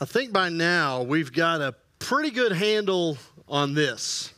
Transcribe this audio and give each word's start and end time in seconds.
I 0.00 0.04
think 0.04 0.32
by 0.32 0.48
now 0.48 1.02
we've 1.02 1.32
got 1.32 1.60
a 1.60 1.74
pretty 1.98 2.30
good 2.30 2.52
handle 2.52 3.18
on 3.48 3.74
this. 3.74 4.32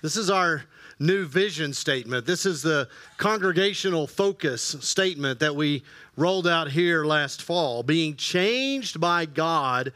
This 0.00 0.16
is 0.16 0.30
our 0.30 0.64
new 0.98 1.26
vision 1.26 1.74
statement. 1.74 2.24
This 2.24 2.46
is 2.46 2.62
the 2.62 2.88
congregational 3.18 4.06
focus 4.06 4.62
statement 4.80 5.40
that 5.40 5.54
we 5.54 5.82
rolled 6.16 6.46
out 6.46 6.70
here 6.70 7.04
last 7.04 7.42
fall 7.42 7.82
being 7.82 8.16
changed 8.16 8.98
by 8.98 9.26
God 9.26 9.92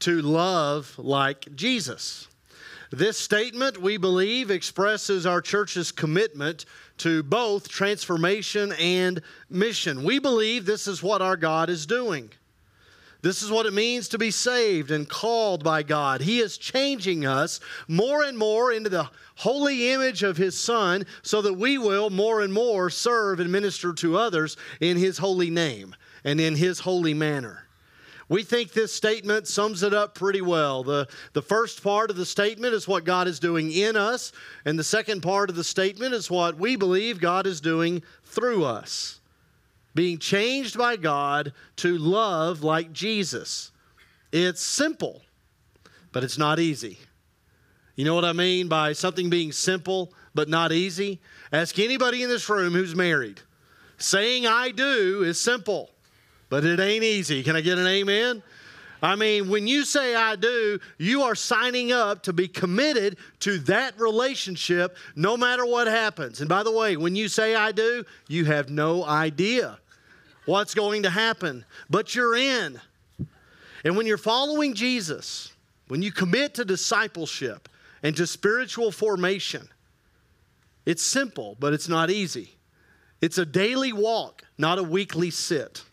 to 0.00 0.22
love 0.22 0.94
like 0.96 1.54
Jesus. 1.54 2.26
This 2.90 3.18
statement, 3.18 3.76
we 3.76 3.98
believe, 3.98 4.50
expresses 4.50 5.26
our 5.26 5.42
church's 5.42 5.92
commitment 5.92 6.64
to 6.96 7.22
both 7.22 7.68
transformation 7.68 8.72
and 8.72 9.20
mission. 9.50 10.02
We 10.02 10.18
believe 10.18 10.64
this 10.64 10.88
is 10.88 11.02
what 11.02 11.20
our 11.20 11.36
God 11.36 11.68
is 11.68 11.84
doing. 11.84 12.30
This 13.22 13.42
is 13.42 13.50
what 13.50 13.66
it 13.66 13.74
means 13.74 14.08
to 14.08 14.18
be 14.18 14.30
saved 14.30 14.90
and 14.90 15.08
called 15.08 15.62
by 15.62 15.82
God. 15.82 16.22
He 16.22 16.38
is 16.40 16.56
changing 16.56 17.26
us 17.26 17.60
more 17.86 18.22
and 18.22 18.38
more 18.38 18.72
into 18.72 18.88
the 18.88 19.10
holy 19.36 19.92
image 19.92 20.22
of 20.22 20.38
His 20.38 20.58
Son 20.58 21.04
so 21.22 21.42
that 21.42 21.54
we 21.54 21.76
will 21.76 22.08
more 22.08 22.40
and 22.40 22.52
more 22.52 22.88
serve 22.88 23.38
and 23.38 23.52
minister 23.52 23.92
to 23.94 24.16
others 24.16 24.56
in 24.80 24.96
His 24.96 25.18
holy 25.18 25.50
name 25.50 25.94
and 26.24 26.40
in 26.40 26.56
His 26.56 26.80
holy 26.80 27.12
manner. 27.12 27.66
We 28.30 28.42
think 28.42 28.72
this 28.72 28.94
statement 28.94 29.48
sums 29.48 29.82
it 29.82 29.92
up 29.92 30.14
pretty 30.14 30.40
well. 30.40 30.84
The, 30.84 31.08
the 31.32 31.42
first 31.42 31.82
part 31.82 32.10
of 32.10 32.16
the 32.16 32.24
statement 32.24 32.74
is 32.74 32.86
what 32.86 33.04
God 33.04 33.26
is 33.26 33.40
doing 33.40 33.72
in 33.72 33.96
us, 33.96 34.32
and 34.64 34.78
the 34.78 34.84
second 34.84 35.20
part 35.20 35.50
of 35.50 35.56
the 35.56 35.64
statement 35.64 36.14
is 36.14 36.30
what 36.30 36.56
we 36.56 36.76
believe 36.76 37.20
God 37.20 37.46
is 37.46 37.60
doing 37.60 38.02
through 38.24 38.64
us 38.64 39.19
being 39.94 40.18
changed 40.18 40.78
by 40.78 40.96
God 40.96 41.52
to 41.76 41.98
love 41.98 42.62
like 42.62 42.92
Jesus. 42.92 43.72
It's 44.32 44.60
simple, 44.60 45.22
but 46.12 46.24
it's 46.24 46.38
not 46.38 46.58
easy. 46.58 46.98
You 47.96 48.04
know 48.04 48.14
what 48.14 48.24
I 48.24 48.32
mean 48.32 48.68
by 48.68 48.92
something 48.92 49.28
being 49.30 49.52
simple 49.52 50.12
but 50.34 50.48
not 50.48 50.72
easy? 50.72 51.20
Ask 51.52 51.78
anybody 51.78 52.22
in 52.22 52.28
this 52.28 52.48
room 52.48 52.72
who's 52.72 52.94
married. 52.94 53.40
Saying 53.98 54.46
I 54.46 54.70
do 54.70 55.22
is 55.24 55.40
simple, 55.40 55.90
but 56.48 56.64
it 56.64 56.80
ain't 56.80 57.04
easy. 57.04 57.42
Can 57.42 57.56
I 57.56 57.60
get 57.60 57.78
an 57.78 57.86
amen? 57.86 58.42
I 59.02 59.16
mean, 59.16 59.48
when 59.48 59.66
you 59.66 59.84
say 59.84 60.14
I 60.14 60.36
do, 60.36 60.78
you 60.98 61.22
are 61.22 61.34
signing 61.34 61.90
up 61.90 62.22
to 62.24 62.32
be 62.32 62.48
committed 62.48 63.16
to 63.40 63.58
that 63.60 63.98
relationship 63.98 64.96
no 65.16 65.36
matter 65.36 65.64
what 65.64 65.86
happens. 65.86 66.40
And 66.40 66.48
by 66.48 66.62
the 66.62 66.72
way, 66.72 66.96
when 66.96 67.16
you 67.16 67.28
say 67.28 67.54
I 67.54 67.72
do, 67.72 68.04
you 68.28 68.44
have 68.44 68.68
no 68.68 69.04
idea 69.04 69.78
what's 70.44 70.74
going 70.74 71.04
to 71.04 71.10
happen, 71.10 71.64
but 71.88 72.14
you're 72.14 72.36
in. 72.36 72.80
And 73.84 73.96
when 73.96 74.06
you're 74.06 74.18
following 74.18 74.74
Jesus, 74.74 75.52
when 75.88 76.02
you 76.02 76.12
commit 76.12 76.54
to 76.54 76.64
discipleship 76.64 77.68
and 78.02 78.14
to 78.16 78.26
spiritual 78.26 78.92
formation, 78.92 79.66
it's 80.84 81.02
simple, 81.02 81.56
but 81.58 81.72
it's 81.72 81.88
not 81.88 82.10
easy. 82.10 82.56
It's 83.20 83.38
a 83.38 83.46
daily 83.46 83.92
walk, 83.92 84.42
not 84.58 84.78
a 84.78 84.82
weekly 84.82 85.30
sit. 85.30 85.84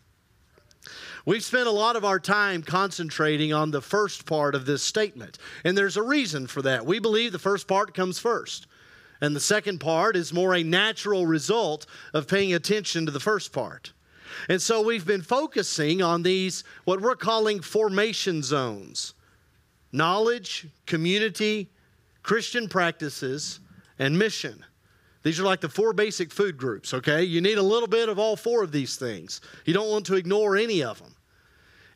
We've 1.28 1.44
spent 1.44 1.66
a 1.66 1.72
lot 1.72 1.94
of 1.94 2.06
our 2.06 2.18
time 2.18 2.62
concentrating 2.62 3.52
on 3.52 3.70
the 3.70 3.82
first 3.82 4.24
part 4.24 4.54
of 4.54 4.64
this 4.64 4.82
statement, 4.82 5.36
and 5.62 5.76
there's 5.76 5.98
a 5.98 6.02
reason 6.02 6.46
for 6.46 6.62
that. 6.62 6.86
We 6.86 7.00
believe 7.00 7.32
the 7.32 7.38
first 7.38 7.68
part 7.68 7.92
comes 7.92 8.18
first, 8.18 8.66
and 9.20 9.36
the 9.36 9.40
second 9.40 9.78
part 9.78 10.16
is 10.16 10.32
more 10.32 10.54
a 10.54 10.62
natural 10.62 11.26
result 11.26 11.84
of 12.14 12.28
paying 12.28 12.54
attention 12.54 13.04
to 13.04 13.12
the 13.12 13.20
first 13.20 13.52
part. 13.52 13.92
And 14.48 14.62
so 14.62 14.80
we've 14.80 15.04
been 15.04 15.20
focusing 15.20 16.00
on 16.00 16.22
these, 16.22 16.64
what 16.86 17.02
we're 17.02 17.14
calling 17.14 17.60
formation 17.60 18.42
zones 18.42 19.12
knowledge, 19.92 20.66
community, 20.86 21.68
Christian 22.22 22.70
practices, 22.70 23.60
and 23.98 24.18
mission. 24.18 24.64
These 25.24 25.38
are 25.38 25.44
like 25.44 25.60
the 25.60 25.68
four 25.68 25.92
basic 25.92 26.32
food 26.32 26.56
groups, 26.56 26.94
okay? 26.94 27.22
You 27.22 27.42
need 27.42 27.58
a 27.58 27.62
little 27.62 27.86
bit 27.86 28.08
of 28.08 28.18
all 28.18 28.34
four 28.34 28.64
of 28.64 28.72
these 28.72 28.96
things. 28.96 29.42
You 29.66 29.74
don't 29.74 29.90
want 29.90 30.06
to 30.06 30.14
ignore 30.14 30.56
any 30.56 30.82
of 30.82 31.00
them. 31.00 31.16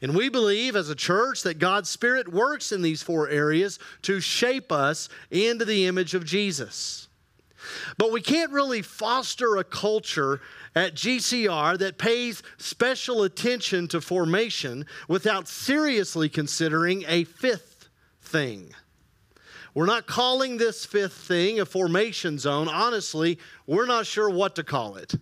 And 0.02 0.16
we 0.16 0.28
believe 0.28 0.74
as 0.74 0.88
a 0.88 0.96
church 0.96 1.44
that 1.44 1.60
God's 1.60 1.88
Spirit 1.88 2.32
works 2.32 2.72
in 2.72 2.82
these 2.82 3.04
four 3.04 3.28
areas 3.28 3.78
to 4.02 4.20
shape 4.20 4.72
us 4.72 5.08
into 5.30 5.64
the 5.64 5.86
image 5.86 6.14
of 6.14 6.24
Jesus. 6.24 7.06
But 7.96 8.10
we 8.10 8.20
can't 8.20 8.50
really 8.50 8.82
foster 8.82 9.56
a 9.56 9.64
culture 9.64 10.40
at 10.74 10.96
GCR 10.96 11.78
that 11.78 11.98
pays 11.98 12.42
special 12.56 13.22
attention 13.22 13.86
to 13.88 14.00
formation 14.00 14.86
without 15.06 15.46
seriously 15.46 16.28
considering 16.28 17.04
a 17.06 17.22
fifth 17.22 17.88
thing. 18.22 18.74
We're 19.74 19.86
not 19.86 20.06
calling 20.08 20.56
this 20.56 20.84
fifth 20.84 21.14
thing 21.14 21.60
a 21.60 21.64
formation 21.64 22.38
zone. 22.38 22.66
Honestly, 22.66 23.38
we're 23.68 23.86
not 23.86 24.06
sure 24.06 24.28
what 24.28 24.56
to 24.56 24.64
call 24.64 24.96
it. 24.96 25.14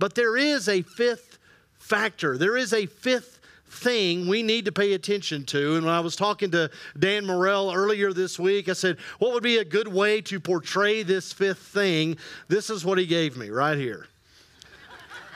But 0.00 0.16
there 0.16 0.36
is 0.36 0.68
a 0.68 0.82
fifth 0.82 1.38
factor, 1.78 2.36
there 2.36 2.56
is 2.56 2.72
a 2.72 2.86
fifth 2.86 3.38
thing 3.74 4.26
we 4.26 4.42
need 4.42 4.64
to 4.64 4.72
pay 4.72 4.92
attention 4.94 5.44
to. 5.46 5.76
And 5.76 5.84
when 5.84 5.94
I 5.94 6.00
was 6.00 6.16
talking 6.16 6.50
to 6.52 6.70
Dan 6.98 7.26
Morrell 7.26 7.72
earlier 7.72 8.12
this 8.12 8.38
week, 8.38 8.68
I 8.68 8.72
said, 8.72 8.98
What 9.18 9.32
would 9.32 9.42
be 9.42 9.58
a 9.58 9.64
good 9.64 9.88
way 9.88 10.20
to 10.22 10.40
portray 10.40 11.02
this 11.02 11.32
fifth 11.32 11.58
thing? 11.58 12.16
This 12.48 12.70
is 12.70 12.84
what 12.84 12.98
he 12.98 13.06
gave 13.06 13.36
me 13.36 13.50
right 13.50 13.76
here. 13.76 14.06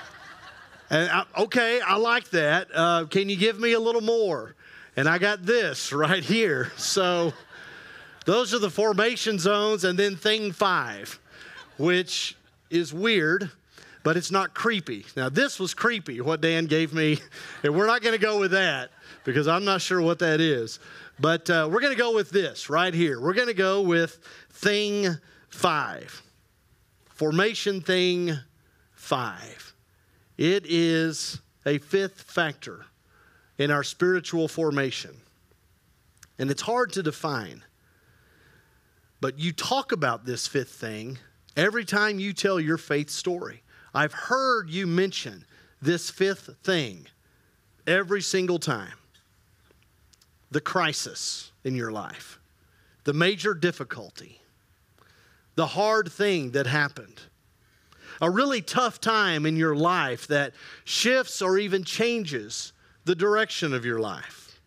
and 0.91 1.11
I, 1.11 1.25
okay, 1.43 1.81
I 1.81 1.97
like 1.97 2.31
that. 2.31 2.69
Uh, 2.73 3.05
can 3.07 3.29
you 3.29 3.37
give 3.37 3.59
me 3.59 3.73
a 3.73 3.81
little 3.81 4.03
more? 4.03 4.55
And 4.97 5.09
I 5.09 5.19
got 5.19 5.45
this 5.45 5.93
right 5.93 6.25
here. 6.25 6.73
So 6.77 7.33
those 8.25 8.55
are 8.55 8.59
the 8.59 8.71
formation 8.71 9.39
zones, 9.39 9.85
and 9.85 9.99
then 9.99 10.17
thing 10.17 10.53
five, 10.53 11.19
which 11.77 12.37
is 12.71 12.93
weird 12.93 13.51
but 14.09 14.17
it's 14.17 14.31
not 14.31 14.55
creepy. 14.55 15.05
Now, 15.19 15.29
this 15.29 15.61
was 15.61 15.75
creepy, 15.75 16.23
what 16.23 16.41
Dan 16.41 16.65
gave 16.65 16.95
me, 16.95 17.19
and 17.63 17.75
we're 17.75 17.87
not 17.87 18.01
going 18.01 18.15
to 18.15 18.19
go 18.19 18.41
with 18.41 18.53
that 18.53 18.89
because 19.25 19.47
I'm 19.47 19.67
not 19.67 19.83
sure 19.83 20.01
what 20.01 20.21
that 20.21 20.41
is. 20.41 20.81
But 21.21 21.51
uh, 21.51 21.69
we're 21.71 21.83
going 21.83 21.93
to 21.93 21.99
go 21.99 22.15
with 22.15 22.31
this 22.31 22.71
right 22.71 22.95
here. 22.95 23.21
We're 23.21 23.35
going 23.35 23.49
to 23.49 23.53
go 23.53 23.83
with 23.83 24.19
thing 24.51 25.09
five, 25.51 26.23
formation 27.11 27.83
thing 27.83 28.33
five. 28.95 29.75
It 30.39 30.65
is 30.67 31.43
a 31.67 31.77
fifth 31.77 32.23
factor 32.23 32.87
in 33.59 33.71
our 33.71 33.85
spiritual 33.85 34.49
formation. 34.49 35.19
And 36.39 36.51
it's 36.51 36.63
hard 36.63 36.95
to 36.95 37.03
define. 37.03 37.63
But 39.21 39.39
you 39.39 39.53
talk 39.53 39.93
about 39.93 40.25
this 40.25 40.47
fifth 40.47 40.71
thing 40.71 41.19
every 41.59 41.85
time 41.85 42.19
you 42.19 42.33
tell 42.33 42.59
your 42.59 42.79
faith 42.79 43.11
story. 43.11 43.65
I've 43.99 44.13
heard 44.13 44.71
you 44.71 44.87
mention 44.87 45.45
this 45.83 46.09
fifth 46.09 46.51
thing 46.63 47.09
every 47.85 48.23
single 48.23 48.61
time 48.61 48.95
the 50.53 50.61
crisis 50.61 51.51
in 51.65 51.75
your 51.75 51.91
life, 51.91 52.39
the 53.03 53.13
major 53.13 53.55
difficulty, 53.55 54.41
the 55.57 55.67
hard 55.67 56.13
thing 56.13 56.53
that 56.53 56.69
happened, 56.69 57.23
a 58.23 58.31
really 58.31 58.63
tough 58.63 59.01
time 59.01 59.45
in 59.45 59.57
your 59.57 59.75
life 59.75 60.29
that 60.29 60.53
shifts 60.85 61.43
or 61.43 61.59
even 61.59 61.83
changes 61.83 62.73
the 63.05 63.17
direction 63.17 63.75
of 63.75 63.85
your 63.85 63.99
life. 63.99 64.61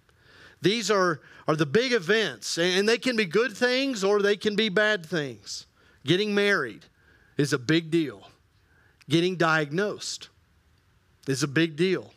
These 0.61 0.91
are, 0.91 1.21
are 1.47 1.55
the 1.55 1.65
big 1.65 1.93
events, 1.93 2.57
and 2.57 2.87
they 2.87 2.97
can 2.97 3.15
be 3.15 3.23
good 3.23 3.55
things 3.55 4.03
or 4.03 4.21
they 4.21 4.35
can 4.35 4.57
be 4.57 4.67
bad 4.67 5.05
things. 5.05 5.67
Getting 6.05 6.35
married 6.35 6.83
is 7.37 7.53
a 7.53 7.57
big 7.57 7.89
deal. 7.89 8.27
Getting 9.09 9.35
diagnosed 9.35 10.29
is 11.27 11.43
a 11.43 11.47
big 11.47 11.75
deal. 11.75 12.13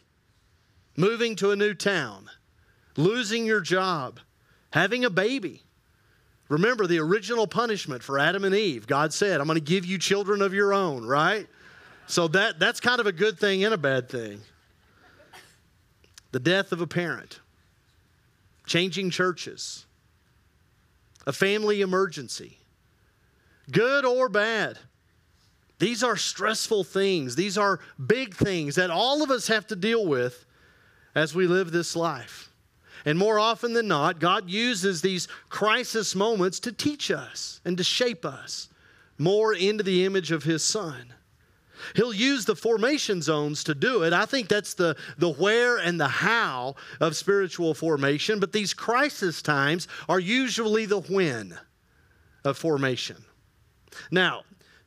Moving 0.97 1.35
to 1.37 1.51
a 1.51 1.57
new 1.57 1.75
town, 1.75 2.31
losing 2.97 3.45
your 3.47 3.61
job, 3.61 4.21
having 4.73 5.05
a 5.05 5.11
baby. 5.11 5.63
Remember 6.49 6.87
the 6.87 6.99
original 7.01 7.47
punishment 7.47 8.03
for 8.03 8.19
Adam 8.19 8.45
and 8.45 8.55
Eve. 8.55 8.87
God 8.87 9.13
said, 9.13 9.41
I'm 9.41 9.47
going 9.47 9.59
to 9.59 9.65
give 9.65 9.85
you 9.85 9.99
children 9.99 10.43
of 10.43 10.55
your 10.55 10.73
own, 10.73 11.05
right? 11.05 11.49
So 12.07 12.29
that, 12.29 12.59
that's 12.59 12.81
kind 12.81 13.01
of 13.01 13.07
a 13.07 13.13
good 13.13 13.39
thing 13.39 13.65
and 13.65 13.75
a 13.75 13.79
bad 13.79 14.09
thing. 14.09 14.41
The 16.33 16.41
death 16.41 16.73
of 16.73 16.81
a 16.81 16.87
parent, 16.87 17.41
changing 18.67 19.11
churches, 19.11 19.87
a 21.27 21.33
family 21.33 21.81
emergency, 21.81 22.59
good 23.71 24.05
or 24.05 24.29
bad. 24.29 24.79
These 25.79 26.03
are 26.03 26.17
stressful 26.17 26.85
things. 26.85 27.37
These 27.37 27.59
are 27.59 27.81
big 28.05 28.35
things 28.35 28.77
that 28.77 28.91
all 28.91 29.23
of 29.23 29.31
us 29.31 29.49
have 29.49 29.67
to 29.69 29.77
deal 29.77 30.07
with 30.07 30.47
as 31.15 31.35
we 31.35 31.47
live 31.47 31.73
this 31.73 31.97
life. 31.97 32.51
And 33.05 33.19
more 33.19 33.39
often 33.39 33.75
than 33.75 33.89
not, 33.89 34.19
God 34.19 34.49
uses 34.49 35.03
these 35.03 35.29
crisis 35.49 36.15
moments 36.15 36.61
to 36.61 36.73
teach 36.73 37.11
us 37.11 37.61
and 37.65 37.77
to 37.77 37.85
shape 37.85 38.25
us 38.25 38.69
more 39.19 39.53
into 39.53 39.85
the 39.85 40.05
image 40.05 40.33
of 40.33 40.45
His 40.45 40.65
Son. 40.65 41.13
He'll 41.95 42.15
use 42.15 42.47
the 42.47 42.57
formation 42.57 43.21
zones 43.21 43.65
to 43.65 43.75
do 43.75 44.05
it. 44.05 44.13
I 44.13 44.25
think 44.25 44.49
that's 44.49 44.75
the, 44.75 44.97
the 45.19 45.31
where 45.31 45.77
and 45.77 46.01
the 46.01 46.09
how 46.09 46.77
of 47.01 47.15
spiritual 47.15 47.75
formation, 47.75 48.41
but 48.41 48.53
these 48.53 48.73
crisis 48.73 49.43
times 49.43 49.87
are 50.09 50.21
usually 50.21 50.87
the 50.87 51.01
when 51.01 51.59
of 52.43 52.57
formation. 52.57 53.17
Now, 54.11 54.43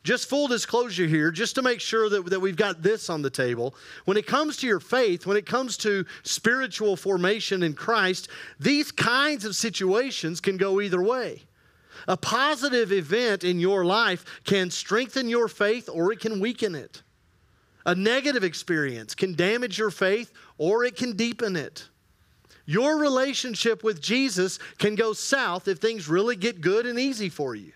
just 0.07 0.29
full 0.29 0.47
disclosure 0.47 1.05
here, 1.05 1.31
just 1.31 1.55
to 1.55 1.61
make 1.61 1.81
sure 1.81 2.07
that, 2.07 2.25
that 2.27 2.39
we've 2.39 2.55
got 2.55 2.81
this 2.81 3.09
on 3.09 3.21
the 3.21 3.29
table. 3.29 3.75
When 4.05 4.15
it 4.15 4.25
comes 4.25 4.55
to 4.57 4.65
your 4.65 4.79
faith, 4.79 5.25
when 5.25 5.35
it 5.35 5.45
comes 5.45 5.75
to 5.79 6.05
spiritual 6.23 6.95
formation 6.95 7.61
in 7.61 7.73
Christ, 7.73 8.29
these 8.57 8.89
kinds 8.89 9.43
of 9.43 9.53
situations 9.53 10.39
can 10.39 10.55
go 10.55 10.79
either 10.79 11.03
way. 11.03 11.41
A 12.07 12.15
positive 12.15 12.93
event 12.93 13.43
in 13.43 13.59
your 13.59 13.83
life 13.83 14.23
can 14.45 14.71
strengthen 14.71 15.27
your 15.27 15.49
faith 15.49 15.89
or 15.91 16.13
it 16.13 16.21
can 16.21 16.39
weaken 16.39 16.73
it. 16.73 17.03
A 17.85 17.93
negative 17.93 18.45
experience 18.45 19.13
can 19.13 19.35
damage 19.35 19.77
your 19.77 19.91
faith 19.91 20.31
or 20.57 20.85
it 20.85 20.95
can 20.95 21.17
deepen 21.17 21.57
it. 21.57 21.85
Your 22.65 22.97
relationship 22.97 23.83
with 23.83 24.01
Jesus 24.01 24.57
can 24.77 24.95
go 24.95 25.11
south 25.11 25.67
if 25.67 25.79
things 25.79 26.07
really 26.07 26.37
get 26.37 26.61
good 26.61 26.85
and 26.85 26.97
easy 26.97 27.27
for 27.27 27.55
you. 27.55 27.73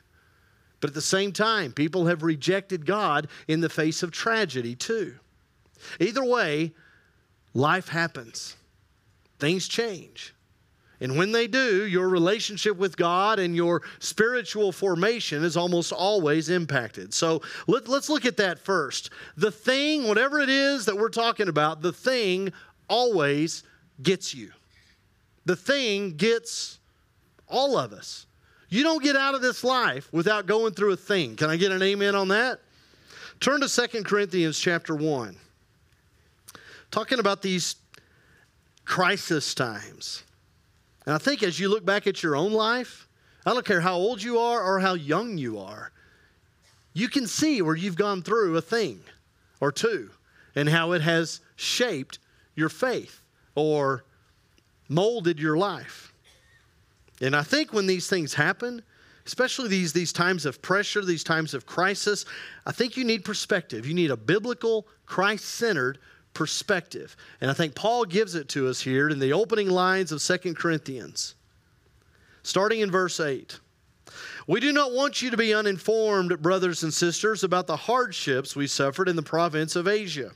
But 0.82 0.90
at 0.90 0.94
the 0.96 1.02
same 1.02 1.32
time, 1.32 1.72
people 1.72 2.08
have 2.08 2.24
rejected 2.24 2.86
God 2.86 3.28
in 3.48 3.62
the 3.62 3.70
face 3.70 4.04
of 4.04 4.12
tragedy 4.12 4.76
too. 4.76 5.16
Either 6.00 6.26
way, 6.26 6.74
life 7.54 7.88
happens, 7.88 8.58
things 9.40 9.68
change. 9.68 10.34
And 11.00 11.18
when 11.18 11.32
they 11.32 11.48
do, 11.48 11.88
your 11.88 12.08
relationship 12.10 12.78
with 12.78 12.96
God 12.96 13.40
and 13.40 13.56
your 13.56 13.82
spiritual 13.98 14.72
formation 14.72 15.44
is 15.44 15.58
almost 15.58 15.92
always 15.92 16.50
impacted. 16.50 17.12
So 17.12 17.42
let, 17.66 17.90
us 17.90 18.08
look 18.08 18.26
at 18.26 18.38
that 18.38 18.60
first. 18.60 19.10
The 19.36 19.50
thing, 19.50 20.08
whatever 20.08 20.40
it 20.40 20.50
is 20.50 20.86
that 20.86 20.96
we're 20.96 21.10
talking 21.10 21.48
about, 21.48 21.82
the 21.82 21.92
thing 21.92 22.54
always 22.88 23.64
gets 24.04 24.36
you. 24.36 24.52
The 25.46 25.56
thing 25.56 26.18
gets 26.18 26.78
all 27.48 27.78
of 27.80 27.94
us. 27.94 28.28
You 28.72 28.84
don't 28.84 29.04
get 29.04 29.18
out 29.18 29.36
of 29.36 29.42
this 29.42 29.66
life 29.66 30.08
without 30.14 30.48
going 30.48 30.74
through 30.74 30.94
a 30.94 30.98
thing. 30.98 31.36
Can 31.36 31.50
I 31.50 31.58
get 31.58 31.74
an 31.74 31.84
amen 31.84 32.16
on 32.16 32.30
that? 32.30 32.62
Turn 33.42 33.60
to 33.60 33.68
Second 33.68 34.06
Corinthians 34.06 34.58
chapter 34.58 34.96
1. 34.96 35.36
Talking 36.90 37.20
about 37.20 37.42
these 37.42 37.76
crisis 38.86 39.54
times. 39.54 40.24
And 41.06 41.14
I 41.14 41.18
think 41.18 41.44
as 41.44 41.60
you 41.60 41.68
look 41.68 41.84
back 41.84 42.08
at 42.08 42.24
your 42.24 42.34
own 42.34 42.54
life, 42.54 43.10
I 43.46 43.54
don't 43.54 43.66
care 43.66 43.82
how 43.82 43.96
old 43.96 44.24
you 44.24 44.40
are 44.40 44.64
or 44.64 44.80
how 44.80 44.94
young 44.94 45.38
you 45.38 45.60
are, 45.60 45.92
you 46.94 47.10
can 47.10 47.28
see 47.28 47.62
where 47.62 47.76
you've 47.76 47.98
gone 47.98 48.22
through 48.22 48.56
a 48.56 48.62
thing 48.62 49.02
or 49.60 49.74
two 49.74 50.12
and 50.56 50.70
how 50.70 50.94
it 50.94 51.02
has 51.02 51.42
shaped 51.58 52.20
your 52.56 52.70
faith 52.70 53.22
or 53.54 54.06
molded 54.88 55.40
your 55.40 55.58
life. 55.58 56.11
And 57.22 57.36
I 57.36 57.44
think 57.44 57.72
when 57.72 57.88
these 57.88 58.08
things 58.08 58.34
happen, 58.34 58.82
especially 59.26 59.70
these, 59.70 59.94
these 59.94 60.12
times 60.12 60.46
of 60.46 60.62
pressure, 60.62 61.06
these 61.06 61.24
times 61.24 61.54
of 61.54 61.66
crisis, 61.66 62.26
I 62.66 62.72
think 62.72 62.98
you 62.98 63.04
need 63.04 63.24
perspective. 63.24 63.86
You 63.86 63.94
need 63.94 64.12
a 64.12 64.18
biblical, 64.18 64.88
Christ 65.06 65.46
centered 65.46 66.00
perspective. 66.34 67.16
And 67.40 67.52
I 67.52 67.54
think 67.54 67.76
Paul 67.76 68.06
gives 68.06 68.36
it 68.36 68.50
to 68.50 68.68
us 68.68 68.82
here 68.82 69.10
in 69.10 69.20
the 69.20 69.34
opening 69.34 69.70
lines 69.70 70.12
of 70.12 70.22
Second 70.22 70.58
Corinthians, 70.58 71.36
starting 72.44 72.80
in 72.80 72.90
verse 72.90 73.20
8. 73.20 73.60
We 74.48 74.60
do 74.60 74.72
not 74.74 74.92
want 74.92 75.22
you 75.22 75.30
to 75.30 75.38
be 75.38 75.54
uninformed, 75.54 76.42
brothers 76.42 76.84
and 76.84 76.94
sisters, 76.94 77.44
about 77.44 77.68
the 77.68 77.78
hardships 77.78 78.56
we 78.56 78.68
suffered 78.68 79.08
in 79.08 79.16
the 79.16 79.22
province 79.22 79.76
of 79.76 79.88
Asia. 79.88 80.32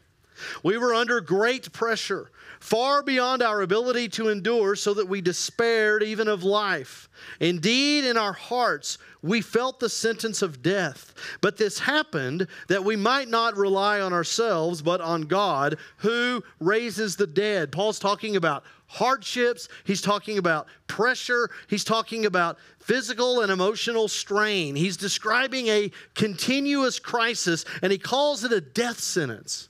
We 0.64 0.78
were 0.78 0.94
under 0.94 1.22
great 1.22 1.72
pressure 1.72 2.30
far 2.66 3.04
beyond 3.04 3.44
our 3.44 3.62
ability 3.62 4.10
to 4.10 4.30
endure, 4.30 4.76
so 4.76 4.96
that 4.96 5.08
we 5.08 5.22
despaired 5.22 6.02
even 6.02 6.28
of 6.28 6.44
life. 6.44 7.08
Indeed, 7.40 8.06
in 8.06 8.18
our 8.18 8.34
hearts, 8.34 8.98
we 9.22 9.42
felt 9.42 9.80
the 9.80 9.90
sentence 9.90 10.42
of 10.42 10.64
death. 10.64 11.14
But 11.42 11.58
this 11.58 11.78
happened 11.78 12.48
that 12.68 12.84
we 12.84 12.96
might 12.96 13.28
not 13.28 13.56
rely 13.56 14.02
on 14.02 14.14
ourselves, 14.14 14.82
but 14.82 15.00
on 15.00 15.24
God, 15.24 15.78
who 15.98 16.44
raises 16.60 17.16
the 17.16 17.28
dead. 17.28 17.72
Paul's 17.72 18.00
talking 18.00 18.36
about 18.36 18.64
hardships, 18.88 19.68
he's 19.84 20.02
talking 20.02 20.40
about 20.40 20.68
pressure, 20.88 21.52
he's 21.68 21.84
talking 21.84 22.26
about 22.26 22.58
physical 22.80 23.42
and 23.42 23.52
emotional 23.52 24.08
strain. 24.08 24.76
He's 24.76 24.98
describing 24.98 25.68
a 25.68 25.92
continuous 26.16 26.98
crisis, 26.98 27.64
and 27.84 27.92
he 27.92 28.00
calls 28.00 28.44
it 28.44 28.52
a 28.52 28.62
death 28.62 29.00
sentence. 29.00 29.70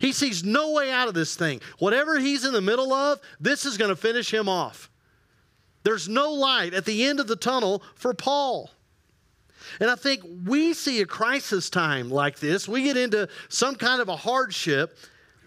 He 0.00 0.12
sees 0.12 0.42
no 0.42 0.72
way 0.72 0.90
out 0.90 1.08
of 1.08 1.14
this 1.14 1.36
thing. 1.36 1.60
Whatever 1.78 2.18
he's 2.18 2.44
in 2.44 2.52
the 2.52 2.60
middle 2.60 2.92
of, 2.92 3.20
this 3.38 3.64
is 3.64 3.76
going 3.76 3.90
to 3.90 3.96
finish 3.96 4.32
him 4.32 4.48
off. 4.48 4.90
There's 5.84 6.08
no 6.08 6.32
light 6.32 6.74
at 6.74 6.86
the 6.86 7.04
end 7.04 7.20
of 7.20 7.26
the 7.26 7.36
tunnel 7.36 7.82
for 7.94 8.14
Paul. 8.14 8.70
And 9.78 9.90
I 9.90 9.94
think 9.94 10.22
we 10.44 10.72
see 10.72 11.00
a 11.00 11.06
crisis 11.06 11.70
time 11.70 12.10
like 12.10 12.40
this. 12.40 12.66
We 12.66 12.82
get 12.82 12.96
into 12.96 13.28
some 13.48 13.76
kind 13.76 14.00
of 14.00 14.08
a 14.08 14.16
hardship 14.16 14.96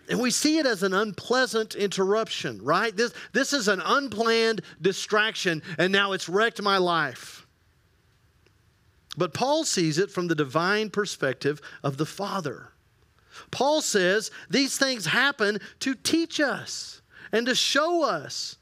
and 0.10 0.20
we 0.20 0.32
see 0.32 0.58
it 0.58 0.66
as 0.66 0.84
an 0.84 0.94
unpleasant 0.94 1.76
interruption, 1.76 2.62
right? 2.62 2.96
This, 2.96 3.14
this 3.32 3.54
is 3.54 3.70
an 3.70 3.82
unplanned 3.84 4.62
distraction, 4.82 5.64
and 5.78 5.94
now 5.94 6.12
it's 6.12 6.28
wrecked 6.28 6.62
my 6.62 6.78
life. 6.78 7.48
But 9.16 9.34
Paul 9.34 9.64
sees 9.64 9.98
it 9.98 10.12
from 10.12 10.28
the 10.28 10.36
divine 10.36 10.90
perspective 10.90 11.62
of 11.84 11.96
the 11.96 12.06
Father. 12.06 12.73
Paul 13.52 13.82
says 13.82 14.32
these 14.50 14.78
things 14.78 15.06
happen 15.06 15.60
to 15.80 15.96
teach 15.96 16.40
us 16.40 17.02
and 17.32 17.46
to 17.48 17.56
show 17.56 18.04
us 18.04 18.58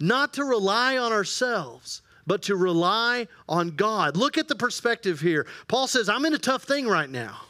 not 0.00 0.34
to 0.34 0.44
rely 0.44 0.98
on 0.98 1.12
ourselves, 1.12 2.02
but 2.26 2.42
to 2.42 2.56
rely 2.56 3.28
on 3.48 3.70
God. 3.70 4.16
Look 4.16 4.38
at 4.38 4.48
the 4.48 4.54
perspective 4.54 5.20
here. 5.20 5.46
Paul 5.68 5.86
says, 5.86 6.08
I'm 6.08 6.24
in 6.24 6.34
a 6.34 6.38
tough 6.38 6.64
thing 6.64 6.86
right 6.86 7.10
now. 7.10 7.40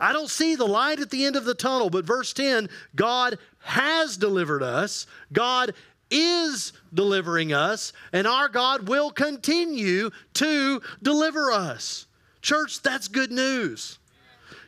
I 0.00 0.12
don't 0.12 0.30
see 0.30 0.54
the 0.54 0.66
light 0.66 1.00
at 1.00 1.10
the 1.10 1.24
end 1.24 1.36
of 1.36 1.44
the 1.44 1.54
tunnel, 1.54 1.90
but 1.90 2.04
verse 2.04 2.32
10 2.32 2.68
God 2.94 3.38
has 3.60 4.16
delivered 4.16 4.62
us. 4.62 5.06
God 5.32 5.74
is 6.10 6.72
delivering 6.92 7.52
us, 7.52 7.92
and 8.12 8.26
our 8.26 8.48
God 8.48 8.88
will 8.88 9.10
continue 9.10 10.10
to 10.34 10.80
deliver 11.02 11.52
us. 11.52 12.06
Church, 12.40 12.82
that's 12.82 13.08
good 13.08 13.30
news. 13.30 13.98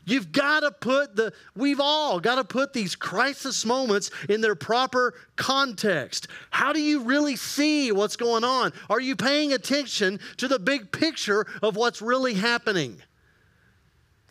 You've 0.05 0.33
got 0.33 0.61
to 0.61 0.71
put 0.71 1.15
the, 1.15 1.33
we've 1.55 1.81
all 1.81 2.21
got 2.21 2.37
to 2.37 2.45
put 2.45 2.73
these 2.73 2.97
crisis 2.97 3.65
moments 3.65 4.11
in 4.29 4.41
their 4.41 4.55
proper 4.55 5.15
context. 5.37 6.29
How 6.51 6.73
do 6.73 6.81
you 6.81 7.03
really 7.03 7.37
see 7.37 7.93
what's 7.93 8.17
going 8.17 8.45
on? 8.45 8.73
Are 8.89 9.01
you 9.01 9.15
paying 9.15 9.53
attention 9.53 10.19
to 10.39 10.49
the 10.49 10.59
big 10.59 10.91
picture 10.91 11.47
of 11.63 11.77
what's 11.77 12.03
really 12.03 12.35
happening? 12.35 13.01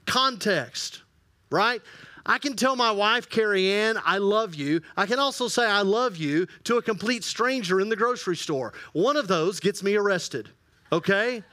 Context, 0.06 1.04
right? 1.50 1.82
I 2.26 2.38
can 2.38 2.56
tell 2.56 2.76
my 2.76 2.92
wife, 2.92 3.30
Carrie 3.30 3.72
Ann, 3.72 3.98
I 4.06 4.18
love 4.18 4.56
you. 4.56 4.82
I 4.98 5.06
can 5.06 5.20
also 5.20 5.48
say 5.48 5.66
I 5.66 5.82
love 5.82 6.18
you 6.18 6.48
to 6.66 6.78
a 6.78 6.82
complete 6.82 7.24
stranger 7.24 7.80
in 7.80 7.90
the 7.90 7.96
grocery 7.96 8.36
store. 8.36 8.74
One 8.94 9.18
of 9.18 9.28
those 9.28 9.60
gets 9.60 9.82
me 9.82 9.96
arrested, 9.96 10.50
okay? 10.92 11.44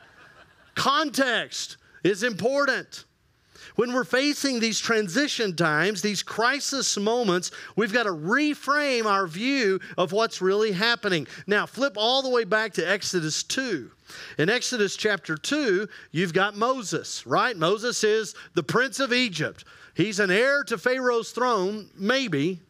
Context 0.75 1.77
is 2.03 2.23
important. 2.23 3.05
When 3.77 3.93
we're 3.93 4.05
facing 4.05 4.59
these 4.59 4.81
transition 4.81 5.55
times, 5.55 6.01
these 6.01 6.23
crisis 6.23 6.97
moments, 6.97 7.51
we've 7.77 7.93
got 7.93 8.05
to 8.05 8.11
reframe 8.11 9.05
our 9.05 9.27
view 9.27 9.81
of 9.99 10.13
what's 10.13 10.41
really 10.41 10.73
happening. 10.73 11.27
Now, 11.47 11.67
flip 11.67 11.93
all 11.97 12.23
the 12.23 12.31
way 12.31 12.45
back 12.45 12.73
to 12.75 12.91
Exodus 12.91 13.43
2. 13.43 13.91
In 14.39 14.49
Exodus 14.49 14.97
chapter 14.97 15.37
2, 15.37 15.89
you've 16.11 16.33
got 16.33 16.57
Moses, 16.57 17.27
right? 17.27 17.57
Moses 17.57 18.03
is 18.03 18.35
the 18.55 18.63
prince 18.63 18.99
of 18.99 19.13
Egypt. 19.13 19.65
He's 19.95 20.21
an 20.21 20.31
heir 20.31 20.65
to 20.65 20.79
Pharaoh's 20.79 21.33
throne, 21.33 21.91
maybe. 21.95 22.61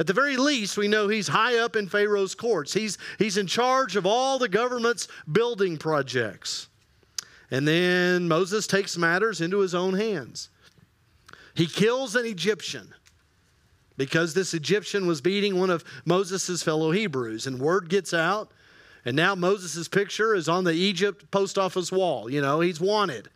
At 0.00 0.08
the 0.08 0.12
very 0.12 0.36
least, 0.36 0.76
we 0.76 0.88
know 0.88 1.06
he's 1.06 1.28
high 1.28 1.58
up 1.58 1.76
in 1.76 1.88
Pharaoh's 1.88 2.34
courts. 2.34 2.74
He's, 2.74 2.98
he's 3.18 3.36
in 3.36 3.46
charge 3.46 3.94
of 3.94 4.04
all 4.04 4.38
the 4.38 4.48
government's 4.48 5.06
building 5.30 5.78
projects. 5.78 6.68
And 7.50 7.66
then 7.68 8.26
Moses 8.26 8.66
takes 8.66 8.98
matters 8.98 9.40
into 9.40 9.60
his 9.60 9.74
own 9.74 9.94
hands. 9.94 10.50
He 11.56 11.66
kills 11.66 12.14
an 12.14 12.26
Egyptian 12.26 12.94
because 13.96 14.34
this 14.34 14.52
Egyptian 14.52 15.06
was 15.06 15.22
beating 15.22 15.58
one 15.58 15.70
of 15.70 15.84
Moses' 16.04 16.62
fellow 16.62 16.90
Hebrews, 16.90 17.46
and 17.46 17.58
word 17.58 17.88
gets 17.88 18.12
out. 18.12 18.52
And 19.06 19.16
now 19.16 19.34
Moses' 19.34 19.88
picture 19.88 20.34
is 20.34 20.48
on 20.48 20.64
the 20.64 20.74
Egypt 20.74 21.30
post 21.30 21.56
office 21.56 21.90
wall. 21.90 22.28
You 22.28 22.42
know, 22.42 22.60
he's 22.60 22.80
wanted. 22.80 23.30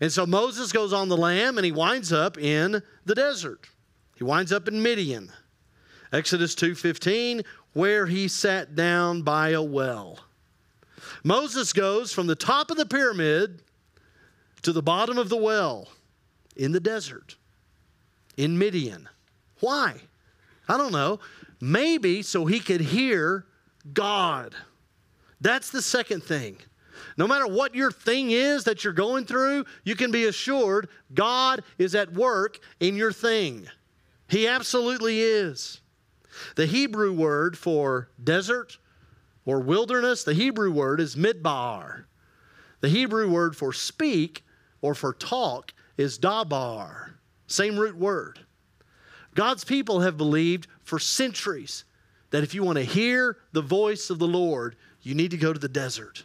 And 0.00 0.12
so 0.12 0.24
Moses 0.24 0.70
goes 0.70 0.92
on 0.92 1.08
the 1.08 1.16
lam 1.16 1.58
and 1.58 1.64
he 1.64 1.72
winds 1.72 2.12
up 2.12 2.38
in 2.38 2.82
the 3.04 3.14
desert. 3.14 3.66
He 4.14 4.22
winds 4.22 4.52
up 4.52 4.68
in 4.68 4.82
Midian. 4.82 5.32
Exodus 6.12 6.54
2:15 6.54 7.42
where 7.72 8.06
he 8.06 8.28
sat 8.28 8.74
down 8.74 9.22
by 9.22 9.50
a 9.50 9.62
well. 9.62 10.20
Moses 11.24 11.72
goes 11.72 12.12
from 12.12 12.26
the 12.26 12.36
top 12.36 12.70
of 12.70 12.76
the 12.76 12.86
pyramid 12.86 13.62
to 14.62 14.72
the 14.72 14.82
bottom 14.82 15.18
of 15.18 15.28
the 15.28 15.36
well 15.36 15.88
in 16.54 16.72
the 16.72 16.80
desert. 16.80 17.36
In 18.38 18.56
Midian. 18.56 19.06
Why? 19.60 19.96
I 20.66 20.78
don't 20.78 20.92
know. 20.92 21.20
Maybe 21.60 22.22
so 22.22 22.46
he 22.46 22.60
could 22.60 22.80
hear 22.80 23.44
God. 23.92 24.54
That's 25.40 25.70
the 25.70 25.82
second 25.82 26.22
thing. 26.22 26.56
No 27.16 27.26
matter 27.26 27.46
what 27.46 27.74
your 27.74 27.90
thing 27.90 28.30
is 28.30 28.64
that 28.64 28.84
you're 28.84 28.92
going 28.92 29.24
through, 29.24 29.64
you 29.84 29.96
can 29.96 30.10
be 30.10 30.24
assured 30.24 30.88
God 31.12 31.62
is 31.76 31.94
at 31.94 32.12
work 32.12 32.58
in 32.80 32.96
your 32.96 33.12
thing. 33.12 33.66
He 34.28 34.46
absolutely 34.46 35.20
is. 35.20 35.80
The 36.54 36.66
Hebrew 36.66 37.12
word 37.12 37.58
for 37.58 38.10
desert 38.22 38.78
or 39.44 39.60
wilderness, 39.60 40.24
the 40.24 40.34
Hebrew 40.34 40.70
word 40.70 41.00
is 41.00 41.16
midbar. 41.16 42.04
The 42.80 42.88
Hebrew 42.88 43.28
word 43.28 43.56
for 43.56 43.72
speak 43.72 44.44
or 44.80 44.94
for 44.94 45.12
talk 45.12 45.72
is 45.96 46.18
dabar, 46.18 47.17
same 47.48 47.76
root 47.78 47.96
word. 47.96 48.38
God's 49.34 49.64
people 49.64 50.00
have 50.00 50.16
believed 50.16 50.68
for 50.82 50.98
centuries 50.98 51.84
that 52.30 52.42
if 52.42 52.54
you 52.54 52.62
want 52.62 52.78
to 52.78 52.84
hear 52.84 53.38
the 53.52 53.62
voice 53.62 54.10
of 54.10 54.18
the 54.18 54.28
Lord, 54.28 54.76
you 55.02 55.14
need 55.14 55.30
to 55.32 55.36
go 55.36 55.52
to 55.52 55.58
the 55.58 55.68
desert. 55.68 56.24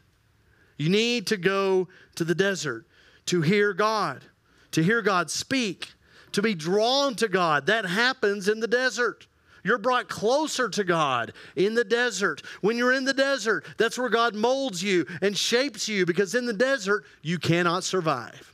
You 0.78 0.90
need 0.90 1.28
to 1.28 1.38
go 1.38 1.88
to 2.16 2.24
the 2.24 2.36
desert 2.36 2.86
to 3.28 3.42
hear 3.42 3.74
God, 3.74 4.24
to 4.72 4.84
hear 4.84 5.02
God 5.02 5.32
speak, 5.32 5.94
to 6.34 6.42
be 6.42 6.54
drawn 6.54 7.16
to 7.16 7.28
God. 7.28 7.68
That 7.68 7.86
happens 7.86 8.50
in 8.50 8.60
the 8.60 8.68
desert. 8.68 9.28
You're 9.64 9.78
brought 9.78 10.10
closer 10.10 10.68
to 10.68 10.84
God 10.84 11.32
in 11.56 11.74
the 11.74 11.86
desert. 11.86 12.42
When 12.62 12.78
you're 12.78 12.92
in 12.92 13.06
the 13.06 13.14
desert, 13.14 13.66
that's 13.78 13.98
where 13.98 14.10
God 14.10 14.36
molds 14.36 14.84
you 14.84 15.06
and 15.22 15.38
shapes 15.38 15.88
you 15.88 16.06
because 16.06 16.36
in 16.36 16.46
the 16.46 16.54
desert, 16.54 17.06
you 17.22 17.40
cannot 17.40 17.86
survive 17.86 18.54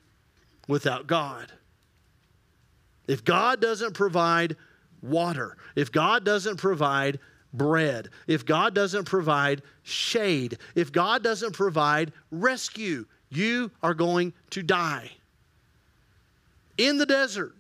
without 0.68 1.08
God. 1.08 1.52
If 3.10 3.26
God 3.26 3.60
doesn't 3.60 3.96
provide 3.96 4.56
water, 5.02 5.58
if 5.76 5.92
God 5.92 6.24
doesn't 6.24 6.58
provide 6.58 7.18
bread, 7.52 8.10
if 8.28 8.46
God 8.46 8.76
doesn't 8.76 9.06
provide 9.06 9.64
shade, 9.82 10.60
if 10.76 10.92
God 10.92 11.24
doesn't 11.24 11.54
provide 11.54 12.14
rescue, 12.30 13.08
you 13.32 13.72
are 13.82 13.96
going 13.96 14.32
to 14.52 14.62
die. 14.62 15.10
In 16.78 17.00
the 17.00 17.06
desert 17.08 17.56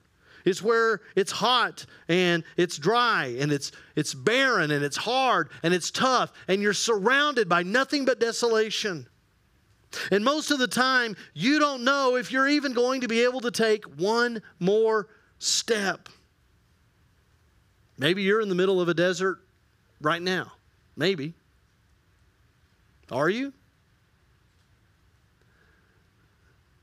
is 0.45 0.61
where 0.61 1.01
it's 1.15 1.31
hot 1.31 1.83
and 2.07 2.43
it's 2.55 2.77
dry 2.77 3.35
and 3.39 3.51
it's, 3.51 3.71
it's 3.95 4.13
barren 4.13 4.69
and 4.69 4.85
it's 4.85 4.97
hard 4.97 5.49
and 5.63 5.73
it's 5.73 5.89
tough 5.89 6.31
and 6.47 6.61
you're 6.61 6.73
surrounded 6.73 7.49
by 7.49 7.63
nothing 7.63 8.05
but 8.05 8.19
desolation. 8.19 9.07
And 10.11 10.23
most 10.23 10.51
of 10.51 10.59
the 10.59 10.67
time, 10.67 11.17
you 11.33 11.57
don't 11.57 11.83
know 11.83 12.17
if 12.17 12.31
you're 12.31 12.47
even 12.47 12.73
going 12.73 13.01
to 13.01 13.07
be 13.07 13.23
able 13.23 13.41
to 13.41 13.49
take 13.49 13.83
one 13.85 14.43
more 14.59 15.07
step. 15.39 16.09
Maybe 17.97 18.23
you're 18.23 18.41
in 18.41 18.49
the 18.49 18.55
middle 18.55 18.79
of 18.79 18.87
a 18.87 18.93
desert 18.93 19.39
right 19.99 20.21
now. 20.21 20.51
Maybe. 20.95 21.33
Are 23.11 23.29
you? 23.29 23.53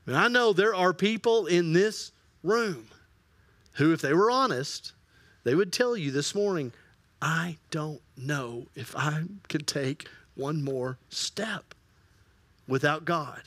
And 0.05 0.15
I 0.15 0.27
know 0.27 0.53
there 0.53 0.75
are 0.75 0.93
people 0.93 1.45
in 1.47 1.73
this 1.73 2.11
room 2.43 2.87
who, 3.73 3.93
if 3.93 4.01
they 4.01 4.13
were 4.13 4.31
honest, 4.31 4.93
they 5.43 5.55
would 5.55 5.71
tell 5.71 5.95
you 5.95 6.11
this 6.11 6.33
morning, 6.33 6.73
I 7.21 7.57
don't 7.71 8.01
know 8.15 8.67
if 8.75 8.95
I 8.95 9.23
can 9.47 9.63
take 9.65 10.07
one 10.35 10.63
more 10.63 10.97
step 11.09 11.73
without 12.67 13.05
God. 13.05 13.41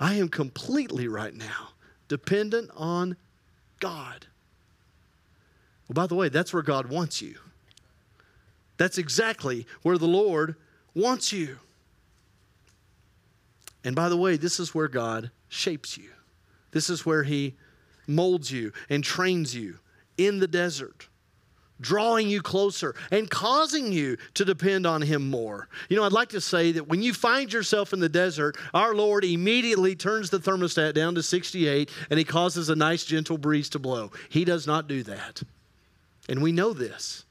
I 0.00 0.14
am 0.14 0.28
completely 0.28 1.06
right 1.06 1.34
now 1.34 1.70
dependent 2.08 2.70
on 2.76 3.16
God. 3.82 4.26
Well, 5.88 5.94
by 5.94 6.06
the 6.06 6.14
way, 6.14 6.28
that's 6.28 6.54
where 6.54 6.62
God 6.62 6.86
wants 6.86 7.20
you. 7.20 7.34
That's 8.76 8.96
exactly 8.96 9.66
where 9.82 9.98
the 9.98 10.06
Lord 10.06 10.54
wants 10.94 11.32
you. 11.32 11.58
And 13.84 13.96
by 13.96 14.08
the 14.08 14.16
way, 14.16 14.36
this 14.36 14.60
is 14.60 14.72
where 14.72 14.86
God 14.86 15.32
shapes 15.48 15.98
you. 15.98 16.10
This 16.70 16.88
is 16.88 17.04
where 17.04 17.24
He 17.24 17.56
molds 18.06 18.52
you 18.52 18.72
and 18.88 19.02
trains 19.02 19.52
you 19.52 19.80
in 20.16 20.38
the 20.38 20.46
desert, 20.46 21.08
drawing 21.82 22.28
you 22.28 22.40
closer 22.40 22.94
and 23.10 23.28
causing 23.28 23.92
you 23.92 24.16
to 24.34 24.44
depend 24.44 24.86
on 24.86 25.02
Him 25.02 25.28
more. 25.28 25.68
You 25.88 25.96
know, 25.96 26.04
I'd 26.04 26.12
like 26.12 26.30
to 26.30 26.40
say 26.40 26.72
that 26.72 26.88
when 26.88 27.02
you 27.02 27.12
find 27.12 27.52
yourself 27.52 27.92
in 27.92 28.00
the 28.00 28.08
desert, 28.08 28.56
our 28.72 28.94
Lord 28.94 29.24
immediately 29.24 29.94
turns 29.94 30.30
the 30.30 30.38
thermostat 30.38 30.94
down 30.94 31.14
to 31.16 31.22
68 31.22 31.90
and 32.08 32.18
He 32.18 32.24
causes 32.24 32.68
a 32.68 32.76
nice, 32.76 33.04
gentle 33.04 33.38
breeze 33.38 33.68
to 33.70 33.78
blow. 33.78 34.10
He 34.30 34.44
does 34.44 34.66
not 34.66 34.88
do 34.88 35.02
that. 35.02 35.42
And 36.28 36.42
we 36.42 36.52
know 36.52 36.72
this. 36.72 37.24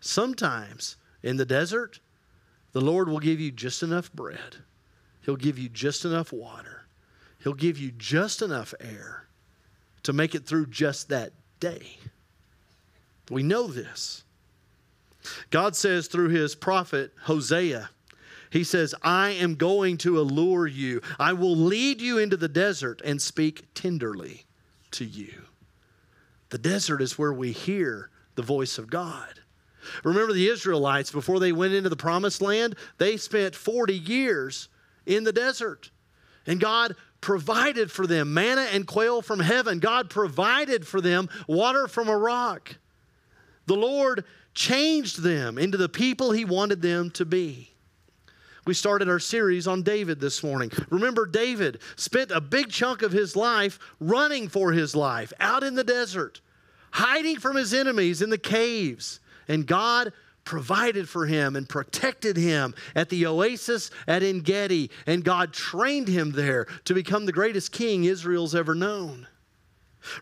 Sometimes 0.00 0.96
in 1.22 1.36
the 1.36 1.46
desert, 1.46 2.00
the 2.72 2.80
Lord 2.80 3.08
will 3.08 3.20
give 3.20 3.40
you 3.40 3.50
just 3.50 3.82
enough 3.82 4.12
bread, 4.12 4.56
He'll 5.20 5.36
give 5.36 5.58
you 5.58 5.68
just 5.68 6.04
enough 6.04 6.32
water, 6.32 6.86
He'll 7.42 7.54
give 7.54 7.78
you 7.78 7.92
just 7.92 8.42
enough 8.42 8.74
air 8.80 9.26
to 10.02 10.12
make 10.12 10.34
it 10.34 10.46
through 10.46 10.66
just 10.66 11.08
that 11.10 11.32
day. 11.60 11.98
We 13.32 13.42
know 13.42 13.66
this. 13.66 14.24
God 15.48 15.74
says 15.74 16.06
through 16.06 16.28
his 16.28 16.54
prophet 16.54 17.12
Hosea, 17.22 17.88
he 18.50 18.62
says, 18.62 18.94
I 19.02 19.30
am 19.30 19.54
going 19.54 19.96
to 19.98 20.20
allure 20.20 20.66
you. 20.66 21.00
I 21.18 21.32
will 21.32 21.56
lead 21.56 22.02
you 22.02 22.18
into 22.18 22.36
the 22.36 22.48
desert 22.48 23.00
and 23.02 23.22
speak 23.22 23.72
tenderly 23.72 24.44
to 24.90 25.06
you. 25.06 25.32
The 26.50 26.58
desert 26.58 27.00
is 27.00 27.18
where 27.18 27.32
we 27.32 27.52
hear 27.52 28.10
the 28.34 28.42
voice 28.42 28.76
of 28.76 28.90
God. 28.90 29.40
Remember 30.04 30.34
the 30.34 30.48
Israelites, 30.48 31.10
before 31.10 31.40
they 31.40 31.52
went 31.52 31.72
into 31.72 31.88
the 31.88 31.96
promised 31.96 32.42
land, 32.42 32.76
they 32.98 33.16
spent 33.16 33.54
40 33.54 33.94
years 33.94 34.68
in 35.06 35.24
the 35.24 35.32
desert. 35.32 35.90
And 36.46 36.60
God 36.60 36.96
provided 37.22 37.90
for 37.90 38.06
them 38.06 38.34
manna 38.34 38.68
and 38.72 38.86
quail 38.86 39.22
from 39.22 39.40
heaven. 39.40 39.78
God 39.78 40.10
provided 40.10 40.86
for 40.86 41.00
them 41.00 41.30
water 41.48 41.88
from 41.88 42.08
a 42.08 42.18
rock. 42.18 42.76
The 43.66 43.76
Lord 43.76 44.24
changed 44.54 45.22
them 45.22 45.58
into 45.58 45.78
the 45.78 45.88
people 45.88 46.32
He 46.32 46.44
wanted 46.44 46.82
them 46.82 47.10
to 47.12 47.24
be. 47.24 47.72
We 48.64 48.74
started 48.74 49.08
our 49.08 49.18
series 49.18 49.66
on 49.66 49.82
David 49.82 50.20
this 50.20 50.44
morning. 50.44 50.70
Remember, 50.88 51.26
David 51.26 51.80
spent 51.96 52.30
a 52.30 52.40
big 52.40 52.70
chunk 52.70 53.02
of 53.02 53.10
his 53.10 53.34
life 53.34 53.80
running 53.98 54.48
for 54.48 54.70
his 54.70 54.94
life 54.94 55.32
out 55.40 55.64
in 55.64 55.74
the 55.74 55.82
desert, 55.82 56.40
hiding 56.92 57.40
from 57.40 57.56
his 57.56 57.74
enemies 57.74 58.22
in 58.22 58.30
the 58.30 58.38
caves. 58.38 59.18
And 59.48 59.66
God 59.66 60.12
provided 60.44 61.08
for 61.08 61.26
him 61.26 61.56
and 61.56 61.68
protected 61.68 62.36
him 62.36 62.74
at 62.94 63.08
the 63.08 63.26
oasis 63.26 63.90
at 64.06 64.22
En 64.22 64.40
Gedi. 64.40 64.90
And 65.06 65.24
God 65.24 65.52
trained 65.52 66.06
him 66.06 66.30
there 66.30 66.66
to 66.84 66.94
become 66.94 67.26
the 67.26 67.32
greatest 67.32 67.72
king 67.72 68.04
Israel's 68.04 68.54
ever 68.54 68.76
known. 68.76 69.26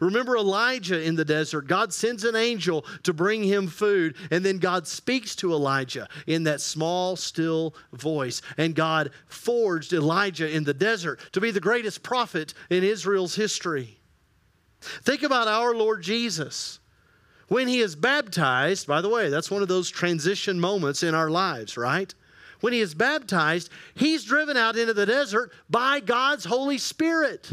Remember 0.01 0.37
Elijah 0.37 1.01
in 1.01 1.15
the 1.15 1.25
desert. 1.25 1.67
God 1.67 1.93
sends 1.93 2.25
an 2.25 2.37
angel 2.37 2.85
to 3.03 3.13
bring 3.13 3.43
him 3.43 3.67
food, 3.67 4.17
and 4.31 4.45
then 4.45 4.59
God 4.59 4.87
speaks 4.87 5.35
to 5.37 5.53
Elijah 5.53 6.09
in 6.27 6.45
that 6.45 6.61
small, 6.61 7.17
still 7.17 7.75
voice. 7.93 8.43
And 8.57 8.75
God 8.75 9.11
forged 9.27 9.93
Elijah 9.93 10.51
in 10.51 10.65
the 10.65 10.75
desert 10.75 11.21
to 11.33 11.41
be 11.41 11.51
the 11.51 11.61
greatest 11.61 12.03
prophet 12.03 12.55
in 12.69 12.85
Israel's 12.85 13.35
history. 13.35 13.99
Think 14.81 15.23
about 15.23 15.49
our 15.49 15.75
Lord 15.75 16.03
Jesus. 16.03 16.79
When 17.49 17.67
he 17.67 17.81
is 17.81 17.97
baptized, 17.97 18.87
by 18.87 19.01
the 19.01 19.09
way, 19.09 19.29
that's 19.29 19.51
one 19.51 19.63
of 19.63 19.69
those 19.69 19.91
transition 19.91 20.61
moments 20.61 21.03
in 21.03 21.15
our 21.15 21.31
lives, 21.31 21.77
right? 21.77 22.15
When 22.61 22.73
he 22.73 22.81
is 22.81 22.95
baptized, 22.95 23.71
he's 23.95 24.25
driven 24.25 24.57
out 24.57 24.77
into 24.77 24.95
the 24.95 25.07
desert 25.07 25.51
by 25.69 26.01
God's 26.01 26.45
Holy 26.45 26.79
Spirit. 26.79 27.53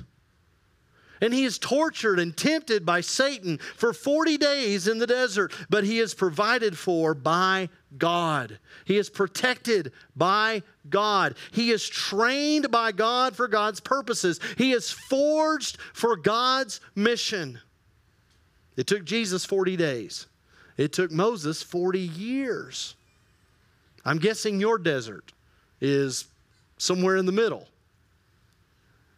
And 1.22 1.34
he 1.34 1.44
is 1.44 1.58
tortured 1.58 2.20
and 2.20 2.36
tempted 2.36 2.86
by 2.86 3.02
Satan 3.02 3.58
for 3.58 3.94
40 3.94 4.38
days 4.38 4.88
in 4.88 5.00
the 5.00 5.08
desert, 5.08 5.54
but 5.70 5.84
he 5.84 6.00
is 6.00 6.14
provided 6.14 6.78
for 6.78 7.14
by 7.14 7.70
God. 7.98 8.60
He 8.86 8.98
is 8.98 9.10
protected 9.10 9.92
by 10.16 10.64
God. 10.90 11.36
He 11.52 11.72
is 11.72 11.88
trained 11.88 12.70
by 12.72 12.92
God 12.92 13.36
for 13.36 13.48
God's 13.48 13.80
purposes. 13.80 14.40
He 14.58 14.74
is 14.74 14.92
forged 14.92 15.78
for 15.94 16.16
God's 16.16 16.82
mission. 16.96 17.60
It 18.76 18.88
took 18.88 19.06
Jesus 19.06 19.44
40 19.44 19.76
days, 19.76 20.28
it 20.78 20.94
took 20.94 21.12
Moses 21.12 21.64
40 21.64 22.00
years. 22.00 22.96
I'm 24.06 24.20
guessing 24.20 24.62
your 24.62 24.78
desert 24.78 25.34
is 25.82 26.28
somewhere 26.78 27.18
in 27.18 27.26
the 27.26 27.32
middle. 27.34 27.68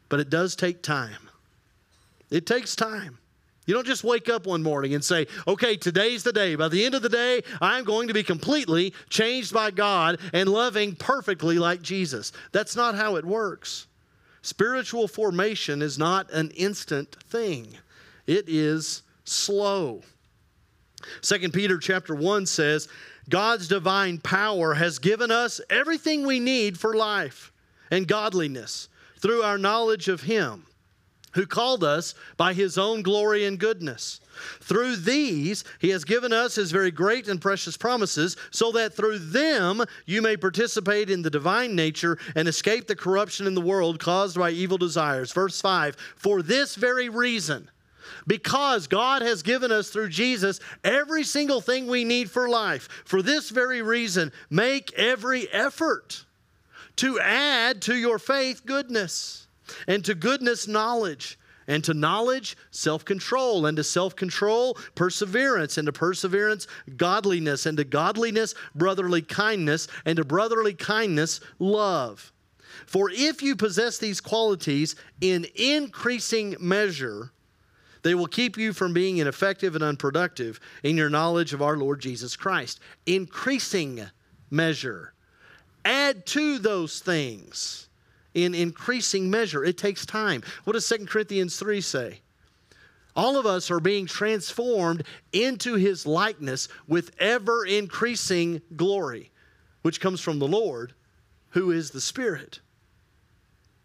But 0.07 0.19
it 0.19 0.31
does 0.31 0.55
take 0.55 0.81
time. 0.81 1.28
It 2.29 2.45
takes 2.45 2.75
time. 2.75 3.19
You 3.65 3.75
don't 3.75 3.85
just 3.85 4.03
wake 4.03 4.29
up 4.29 4.47
one 4.47 4.63
morning 4.63 4.95
and 4.95 5.03
say, 5.03 5.27
okay, 5.47 5.77
today's 5.77 6.23
the 6.23 6.33
day. 6.33 6.55
By 6.55 6.69
the 6.69 6.83
end 6.83 6.95
of 6.95 7.03
the 7.03 7.09
day, 7.09 7.43
I'm 7.61 7.83
going 7.83 8.07
to 8.07 8.15
be 8.15 8.23
completely 8.23 8.95
changed 9.09 9.53
by 9.53 9.69
God 9.69 10.19
and 10.33 10.49
loving 10.49 10.95
perfectly 10.95 11.59
like 11.59 11.83
Jesus. 11.83 12.31
That's 12.51 12.75
not 12.75 12.95
how 12.95 13.15
it 13.15 13.25
works. 13.25 13.85
Spiritual 14.41 15.07
formation 15.07 15.83
is 15.83 15.99
not 15.99 16.31
an 16.31 16.49
instant 16.51 17.15
thing. 17.29 17.75
it 18.25 18.45
is 18.47 19.03
slow. 19.23 20.01
2 21.21 21.49
Peter 21.49 21.77
chapter 21.77 22.15
1 22.15 22.47
says, 22.47 22.87
God's 23.29 23.67
divine 23.67 24.17
power 24.17 24.73
has 24.73 24.97
given 24.97 25.29
us 25.29 25.61
everything 25.69 26.25
we 26.25 26.39
need 26.39 26.79
for 26.79 26.95
life 26.95 27.51
and 27.91 28.07
godliness 28.07 28.89
through 29.19 29.43
our 29.43 29.59
knowledge 29.59 30.07
of 30.07 30.23
Him 30.23 30.65
who 31.31 31.45
called 31.45 31.83
us 31.83 32.15
by 32.37 32.53
His 32.53 32.77
own 32.77 33.01
glory 33.01 33.45
and 33.45 33.59
goodness. 33.59 34.21
Through 34.61 34.97
these, 34.97 35.63
He 35.79 35.89
has 35.89 36.03
given 36.03 36.31
us 36.33 36.55
His 36.55 36.71
very 36.71 36.91
great 36.91 37.27
and 37.27 37.41
precious 37.41 37.77
promises, 37.77 38.37
so 38.51 38.71
that 38.71 38.93
through 38.93 39.19
them 39.19 39.83
you 40.05 40.21
may 40.21 40.37
participate 40.37 41.09
in 41.09 41.21
the 41.21 41.29
divine 41.29 41.75
nature 41.75 42.17
and 42.35 42.47
escape 42.47 42.87
the 42.87 42.95
corruption 42.95 43.47
in 43.47 43.55
the 43.55 43.61
world 43.61 43.99
caused 43.99 44.37
by 44.37 44.51
evil 44.51 44.77
desires. 44.77 45.31
Verse 45.31 45.59
5 45.61 45.95
For 46.15 46.41
this 46.41 46.75
very 46.75 47.09
reason, 47.09 47.69
because 48.27 48.87
God 48.87 49.21
has 49.21 49.43
given 49.43 49.71
us 49.71 49.89
through 49.89 50.09
Jesus 50.09 50.59
every 50.83 51.23
single 51.23 51.61
thing 51.61 51.87
we 51.87 52.03
need 52.03 52.29
for 52.29 52.49
life. 52.49 52.87
For 53.05 53.21
this 53.21 53.49
very 53.49 53.81
reason, 53.81 54.31
make 54.49 54.93
every 54.93 55.51
effort 55.51 56.25
to 56.97 57.19
add 57.19 57.81
to 57.83 57.95
your 57.95 58.19
faith 58.19 58.65
goodness, 58.65 59.47
and 59.87 60.03
to 60.05 60.15
goodness, 60.15 60.67
knowledge. 60.67 61.37
And 61.67 61.83
to 61.83 61.93
knowledge, 61.93 62.57
self 62.71 63.05
control. 63.05 63.67
And 63.67 63.77
to 63.77 63.83
self 63.83 64.15
control, 64.15 64.77
perseverance. 64.95 65.77
And 65.77 65.85
to 65.85 65.91
perseverance, 65.91 66.67
godliness. 66.97 67.65
And 67.65 67.77
to 67.77 67.83
godliness, 67.83 68.55
brotherly 68.73 69.21
kindness. 69.21 69.87
And 70.05 70.17
to 70.17 70.23
brotherly 70.23 70.73
kindness, 70.73 71.39
love. 71.59 72.31
For 72.85 73.11
if 73.11 73.43
you 73.43 73.55
possess 73.55 73.99
these 73.99 74.19
qualities 74.19 74.95
in 75.21 75.45
increasing 75.55 76.55
measure, 76.59 77.31
they 78.01 78.15
will 78.15 78.27
keep 78.27 78.57
you 78.57 78.73
from 78.73 78.93
being 78.93 79.17
ineffective 79.17 79.75
and 79.75 79.83
unproductive 79.83 80.59
in 80.83 80.97
your 80.97 81.09
knowledge 81.09 81.53
of 81.53 81.61
our 81.61 81.77
Lord 81.77 81.99
Jesus 81.99 82.35
Christ. 82.35 82.79
Increasing 83.05 84.01
measure. 84.49 85.13
Add 85.85 86.25
to 86.27 86.59
those 86.59 86.99
things 86.99 87.88
in 88.43 88.55
increasing 88.55 89.29
measure. 89.29 89.63
It 89.63 89.77
takes 89.77 90.05
time. 90.05 90.43
What 90.63 90.73
does 90.73 90.87
2 90.87 91.05
Corinthians 91.05 91.57
3 91.57 91.81
say? 91.81 92.19
All 93.15 93.37
of 93.37 93.45
us 93.45 93.69
are 93.71 93.79
being 93.79 94.05
transformed 94.05 95.03
into 95.33 95.75
his 95.75 96.05
likeness 96.05 96.69
with 96.87 97.11
ever 97.19 97.65
increasing 97.65 98.61
glory, 98.75 99.31
which 99.81 99.99
comes 99.99 100.21
from 100.21 100.39
the 100.39 100.47
Lord, 100.47 100.93
who 101.49 101.71
is 101.71 101.91
the 101.91 102.01
Spirit. 102.01 102.59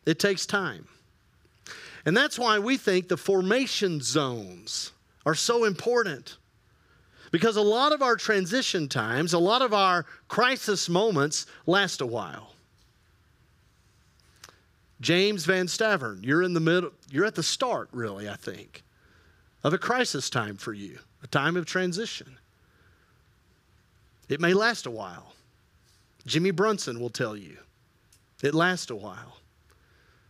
It 0.07 0.19
takes 0.19 0.47
time. 0.47 0.87
And 2.07 2.17
that's 2.17 2.39
why 2.39 2.59
we 2.59 2.77
think 2.77 3.09
the 3.09 3.17
formation 3.17 4.01
zones 4.01 4.93
are 5.25 5.35
so 5.35 5.65
important. 5.65 6.37
Because 7.31 7.57
a 7.57 7.63
lot 7.63 7.93
of 7.93 8.03
our 8.03 8.17
transition 8.17 8.89
times, 8.89 9.33
a 9.33 9.39
lot 9.39 9.63
of 9.63 9.73
our 9.73 10.05
crisis 10.29 10.89
moments 10.89 11.47
last 11.67 12.01
a 12.01 12.07
while. 12.07 12.54
James 15.01 15.45
Van 15.45 15.67
Stavern, 15.67 16.25
you're 16.25 16.43
in 16.43 16.55
the 16.55 16.61
middle, 16.61 16.91
you're 17.11 17.25
at 17.25 17.35
the 17.35 17.43
start, 17.43 17.89
really, 17.93 18.29
I 18.29 18.37
think, 18.37 18.83
of 19.63 19.73
a 19.73 19.79
crisis 19.79 20.31
time 20.31 20.57
for 20.57 20.73
you, 20.73 20.99
a 21.23 21.27
time 21.27 21.57
of 21.57 21.67
transition. 21.67 22.39
It 24.29 24.41
may 24.41 24.55
last 24.55 24.87
a 24.87 24.91
while. 24.91 25.35
Jimmy 26.27 26.51
Brunson 26.51 27.01
will 27.01 27.11
tell 27.11 27.37
you 27.37 27.59
it 28.43 28.55
lasts 28.55 28.91
a 28.91 28.97
while. 28.97 29.39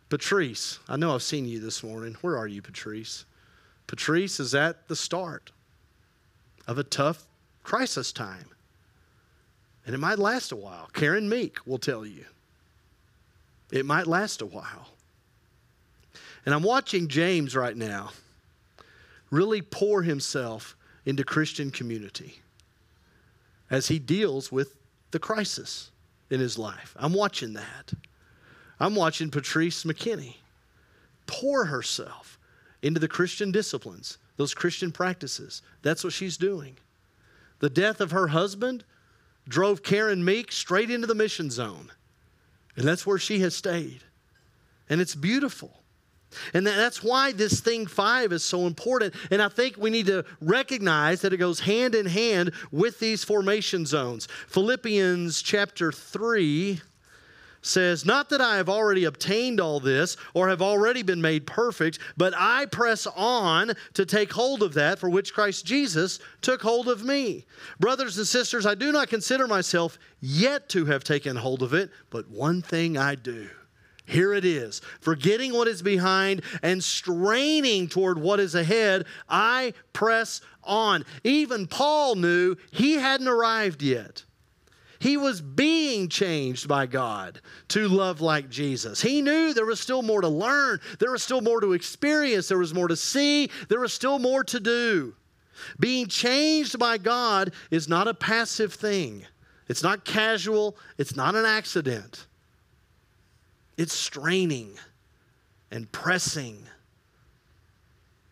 Patrice, 0.09 0.79
I 0.89 0.97
know 0.97 1.15
I've 1.15 1.23
seen 1.23 1.47
you 1.47 1.61
this 1.61 1.83
morning. 1.83 2.17
Where 2.21 2.37
are 2.37 2.47
you, 2.47 2.63
Patrice? 2.63 3.25
Patrice 3.87 4.39
is 4.39 4.55
at 4.55 4.89
the 4.89 4.97
start 4.97 5.51
of 6.67 6.79
a 6.79 6.85
tough 6.85 7.27
crisis 7.63 8.13
time. 8.13 8.47
And 9.87 9.95
it 9.95 9.99
might 9.99 10.19
last 10.19 10.53
a 10.53 10.57
while. 10.57 10.89
Karen 10.93 11.29
Meek 11.29 11.67
will 11.67 11.79
tell 11.79 12.07
you. 12.07 12.25
It 13.71 13.87
might 13.87 14.07
last 14.07 14.43
a 14.43 14.47
while. 14.47 14.89
And 16.47 16.55
I'm 16.55 16.63
watching 16.63 17.09
James 17.09 17.57
right 17.57 17.77
now 17.77 18.11
really 19.31 19.63
pour 19.63 20.03
himself 20.03 20.77
into 21.05 21.25
Christian 21.25 21.71
community 21.71 22.41
as 23.71 23.89
he 23.89 23.99
deals 23.99 24.53
with 24.53 24.77
the 25.11 25.19
crisis 25.19 25.91
in 26.31 26.41
his 26.41 26.59
life. 26.59 26.95
I'm 26.99 27.13
watching 27.13 27.55
that. 27.55 27.93
I'm 28.79 28.95
watching 28.95 29.31
Patrice 29.31 29.85
McKinney 29.85 30.37
pour 31.27 31.67
herself 31.67 32.39
into 32.83 33.01
the 33.01 33.09
Christian 33.09 33.51
disciplines, 33.51 34.19
those 34.37 34.55
Christian 34.55 34.93
practices. 34.93 35.63
That's 35.83 36.05
what 36.05 36.13
she's 36.13 36.37
doing. 36.37 36.77
The 37.61 37.71
death 37.71 38.01
of 38.01 38.11
her 38.11 38.29
husband 38.29 38.85
drove 39.49 39.83
Karen 39.83 40.25
Meek 40.25 40.53
straight 40.53 40.91
into 40.91 41.07
the 41.07 41.15
mission 41.15 41.51
zone. 41.51 41.91
And 42.77 42.87
that's 42.87 43.07
where 43.07 43.19
she 43.19 43.41
has 43.41 43.55
stayed. 43.55 44.03
And 44.89 45.01
it's 45.01 45.15
beautiful. 45.15 45.85
And 46.53 46.67
that's 46.67 47.03
why 47.03 47.33
this 47.33 47.61
thing 47.61 47.87
five 47.87 48.33
is 48.33 48.45
so 48.45 48.67
important. 48.67 49.15
And 49.31 49.41
I 49.41 49.49
think 49.49 49.77
we 49.77 49.91
need 49.91 50.07
to 50.07 50.25
recognize 50.41 51.21
that 51.23 51.33
it 51.33 51.37
goes 51.37 51.61
hand 51.61 51.95
in 51.95 52.07
hand 52.07 52.53
with 52.73 52.99
these 52.99 53.23
formation 53.25 53.87
zones. 53.87 54.27
Philippians 54.49 55.43
chapter 55.43 55.93
3 55.93 56.81
says, 57.67 58.05
Not 58.05 58.31
that 58.31 58.41
I 58.41 58.57
have 58.57 58.69
already 58.69 59.05
obtained 59.05 59.61
all 59.61 59.81
this 59.81 60.17
or 60.35 60.49
have 60.49 60.63
already 60.63 61.03
been 61.03 61.21
made 61.21 61.47
perfect, 61.47 61.99
but 62.17 62.35
I 62.37 62.67
press 62.67 63.07
on 63.07 63.73
to 63.95 64.07
take 64.07 64.33
hold 64.33 64.63
of 64.63 64.75
that 64.75 64.99
for 64.99 65.09
which 65.09 65.35
Christ 65.35 65.65
Jesus 65.65 66.19
took 66.41 66.63
hold 66.63 66.89
of 66.89 67.05
me. 67.05 67.47
Brothers 67.81 68.19
and 68.19 68.27
sisters, 68.27 68.67
I 68.67 68.75
do 68.75 68.93
not 68.93 69.09
consider 69.09 69.47
myself 69.47 69.99
yet 70.21 70.69
to 70.71 70.85
have 70.87 71.05
taken 71.05 71.37
hold 71.37 71.63
of 71.63 71.75
it, 71.75 71.91
but 72.11 72.29
one 72.29 72.63
thing 72.63 72.97
I 72.97 73.15
do. 73.15 73.49
Here 74.07 74.35
it 74.35 74.45
is. 74.45 74.83
Forgetting 75.01 75.55
what 75.55 75.67
is 75.67 75.81
behind 75.81 76.43
and 76.63 76.85
straining 76.85 77.89
toward 77.89 78.19
what 78.19 78.39
is 78.39 78.55
ahead, 78.55 79.07
I 79.29 79.73
press 79.95 80.43
on. 80.63 81.05
Even 81.23 81.67
Paul 81.67 82.17
knew 82.17 82.57
he 82.71 82.95
hadn't 82.95 83.29
arrived 83.29 83.83
yet. 83.83 84.25
He 85.05 85.19
was 85.19 85.43
being 85.43 86.09
changed 86.09 86.67
by 86.67 86.87
God 86.87 87.43
to 87.69 87.89
love 87.89 88.23
like 88.23 88.49
Jesus. 88.49 89.03
He 89.03 89.21
knew 89.21 89.53
there 89.53 89.67
was 89.67 89.79
still 89.79 90.01
more 90.01 90.23
to 90.23 90.29
learn, 90.29 90.81
there 90.99 91.11
was 91.11 91.23
still 91.23 91.43
more 91.43 91.61
to 91.61 91.75
experience, 91.75 92.49
there 92.49 92.57
was 92.57 92.73
more 92.73 92.89
to 92.89 92.97
see, 92.97 93.51
there 93.69 93.81
was 93.81 93.93
still 93.93 94.19
more 94.19 94.43
to 94.45 94.59
do. 94.59 95.15
Being 95.79 96.07
changed 96.07 96.79
by 96.79 96.97
God 96.97 97.53
is 97.71 97.87
not 97.87 98.09
a 98.09 98.15
passive 98.15 98.73
thing, 98.73 99.27
it's 99.69 99.83
not 99.83 100.07
casual, 100.07 100.75
it's 100.97 101.15
not 101.15 101.35
an 101.35 101.45
accident. 101.45 102.27
It's 103.77 103.93
straining 103.93 104.79
and 105.71 105.93
pressing. 105.93 106.67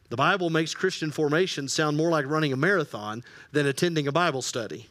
The 0.08 0.16
Bible 0.16 0.48
makes 0.48 0.74
Christian 0.74 1.10
formation 1.10 1.68
sound 1.68 1.98
more 1.98 2.08
like 2.08 2.24
running 2.24 2.54
a 2.54 2.56
marathon 2.56 3.24
than 3.50 3.66
attending 3.66 4.08
a 4.08 4.12
Bible 4.12 4.40
study. 4.40 4.88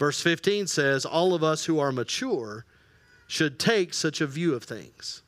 Verse 0.00 0.22
15 0.22 0.66
says, 0.66 1.04
All 1.04 1.34
of 1.34 1.44
us 1.44 1.66
who 1.66 1.78
are 1.78 1.92
mature 1.92 2.64
should 3.26 3.58
take 3.58 3.92
such 3.92 4.22
a 4.22 4.26
view 4.26 4.54
of 4.54 4.64
things. 4.64 5.22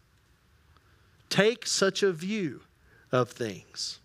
Take 1.28 1.66
such 1.66 2.02
a 2.02 2.10
view 2.10 2.62
of 3.12 3.30
things. 3.30 4.00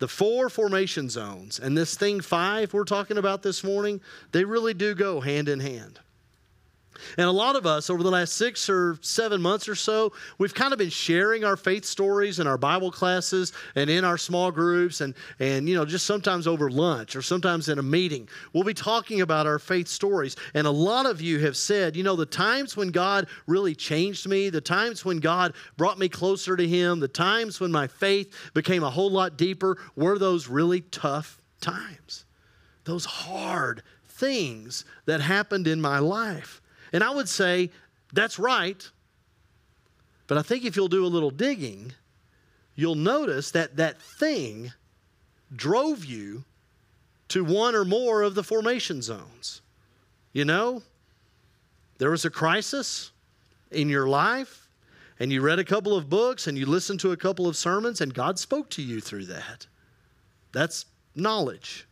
The 0.00 0.08
four 0.08 0.50
formation 0.50 1.08
zones 1.08 1.60
and 1.60 1.78
this 1.78 1.94
thing 1.94 2.20
five 2.20 2.74
we're 2.74 2.82
talking 2.82 3.16
about 3.16 3.44
this 3.44 3.62
morning, 3.62 4.00
they 4.32 4.44
really 4.44 4.74
do 4.74 4.92
go 4.92 5.20
hand 5.20 5.48
in 5.48 5.60
hand. 5.60 6.00
And 7.16 7.26
a 7.26 7.32
lot 7.32 7.56
of 7.56 7.66
us, 7.66 7.90
over 7.90 8.02
the 8.02 8.10
last 8.10 8.34
six 8.34 8.68
or 8.68 8.98
seven 9.00 9.40
months 9.40 9.68
or 9.68 9.74
so, 9.74 10.12
we've 10.38 10.54
kind 10.54 10.72
of 10.72 10.78
been 10.78 10.90
sharing 10.90 11.44
our 11.44 11.56
faith 11.56 11.84
stories 11.84 12.38
in 12.38 12.46
our 12.46 12.58
Bible 12.58 12.90
classes 12.90 13.52
and 13.74 13.88
in 13.88 14.04
our 14.04 14.18
small 14.18 14.50
groups, 14.50 15.00
and, 15.00 15.14
and 15.38 15.68
you 15.68 15.74
know, 15.74 15.84
just 15.84 16.06
sometimes 16.06 16.46
over 16.46 16.70
lunch 16.70 17.16
or 17.16 17.22
sometimes 17.22 17.68
in 17.68 17.78
a 17.78 17.82
meeting. 17.82 18.28
We'll 18.52 18.64
be 18.64 18.74
talking 18.74 19.20
about 19.20 19.46
our 19.46 19.58
faith 19.58 19.88
stories. 19.88 20.36
And 20.54 20.66
a 20.66 20.70
lot 20.70 21.06
of 21.06 21.20
you 21.20 21.38
have 21.40 21.56
said, 21.56 21.96
you 21.96 22.02
know, 22.02 22.16
the 22.16 22.26
times 22.26 22.76
when 22.76 22.88
God 22.88 23.26
really 23.46 23.74
changed 23.74 24.28
me, 24.28 24.50
the 24.50 24.60
times 24.60 25.04
when 25.04 25.18
God 25.18 25.54
brought 25.76 25.98
me 25.98 26.08
closer 26.08 26.56
to 26.56 26.66
Him, 26.66 27.00
the 27.00 27.08
times 27.08 27.60
when 27.60 27.72
my 27.72 27.86
faith 27.86 28.34
became 28.54 28.82
a 28.82 28.90
whole 28.90 29.10
lot 29.10 29.36
deeper 29.36 29.78
were 29.96 30.18
those 30.18 30.48
really 30.48 30.80
tough 30.80 31.40
times, 31.60 32.24
those 32.84 33.04
hard 33.04 33.82
things 34.06 34.84
that 35.06 35.20
happened 35.20 35.66
in 35.66 35.80
my 35.80 35.98
life. 35.98 36.60
And 36.96 37.04
I 37.04 37.10
would 37.10 37.28
say 37.28 37.70
that's 38.14 38.38
right. 38.38 38.90
But 40.28 40.38
I 40.38 40.42
think 40.42 40.64
if 40.64 40.76
you'll 40.76 40.88
do 40.88 41.04
a 41.04 41.08
little 41.08 41.30
digging, 41.30 41.92
you'll 42.74 42.94
notice 42.94 43.50
that 43.50 43.76
that 43.76 44.00
thing 44.00 44.72
drove 45.54 46.06
you 46.06 46.44
to 47.28 47.44
one 47.44 47.74
or 47.74 47.84
more 47.84 48.22
of 48.22 48.34
the 48.34 48.42
formation 48.42 49.02
zones. 49.02 49.60
You 50.32 50.46
know, 50.46 50.84
there 51.98 52.10
was 52.10 52.24
a 52.24 52.30
crisis 52.30 53.10
in 53.70 53.90
your 53.90 54.08
life, 54.08 54.66
and 55.20 55.30
you 55.30 55.42
read 55.42 55.58
a 55.58 55.64
couple 55.64 55.94
of 55.94 56.08
books 56.08 56.46
and 56.46 56.56
you 56.56 56.64
listened 56.64 57.00
to 57.00 57.12
a 57.12 57.16
couple 57.18 57.46
of 57.46 57.58
sermons 57.58 58.00
and 58.00 58.14
God 58.14 58.38
spoke 58.38 58.70
to 58.70 58.82
you 58.82 59.02
through 59.02 59.26
that. 59.26 59.66
That's 60.52 60.86
knowledge. 61.14 61.86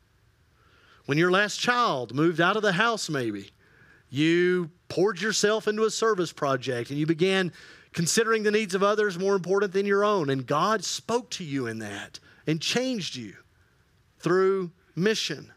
When 1.05 1.19
your 1.19 1.31
last 1.31 1.61
child 1.61 2.15
moved 2.15 2.41
out 2.41 2.57
of 2.57 2.63
the 2.63 2.73
house, 2.73 3.11
maybe, 3.11 3.51
you 4.15 4.71
poured 4.89 5.21
yourself 5.21 5.67
into 5.67 5.85
a 5.85 5.91
service 5.91 6.33
project 6.33 6.91
and 6.91 6.99
you 6.99 7.07
began 7.07 7.53
considering 7.93 8.43
the 8.43 8.51
needs 8.51 8.75
of 8.75 8.83
others 8.83 9.19
more 9.19 9.35
important 9.35 9.73
than 9.73 9.87
your 9.87 10.05
own. 10.05 10.31
And 10.31 10.47
God 10.47 10.85
spoke 10.85 11.31
to 11.33 11.45
you 11.45 11.67
in 11.67 11.81
that 11.81 12.21
and 12.47 12.61
changed 12.61 13.17
you 13.17 13.35
through 14.19 14.71
mission. 14.95 15.53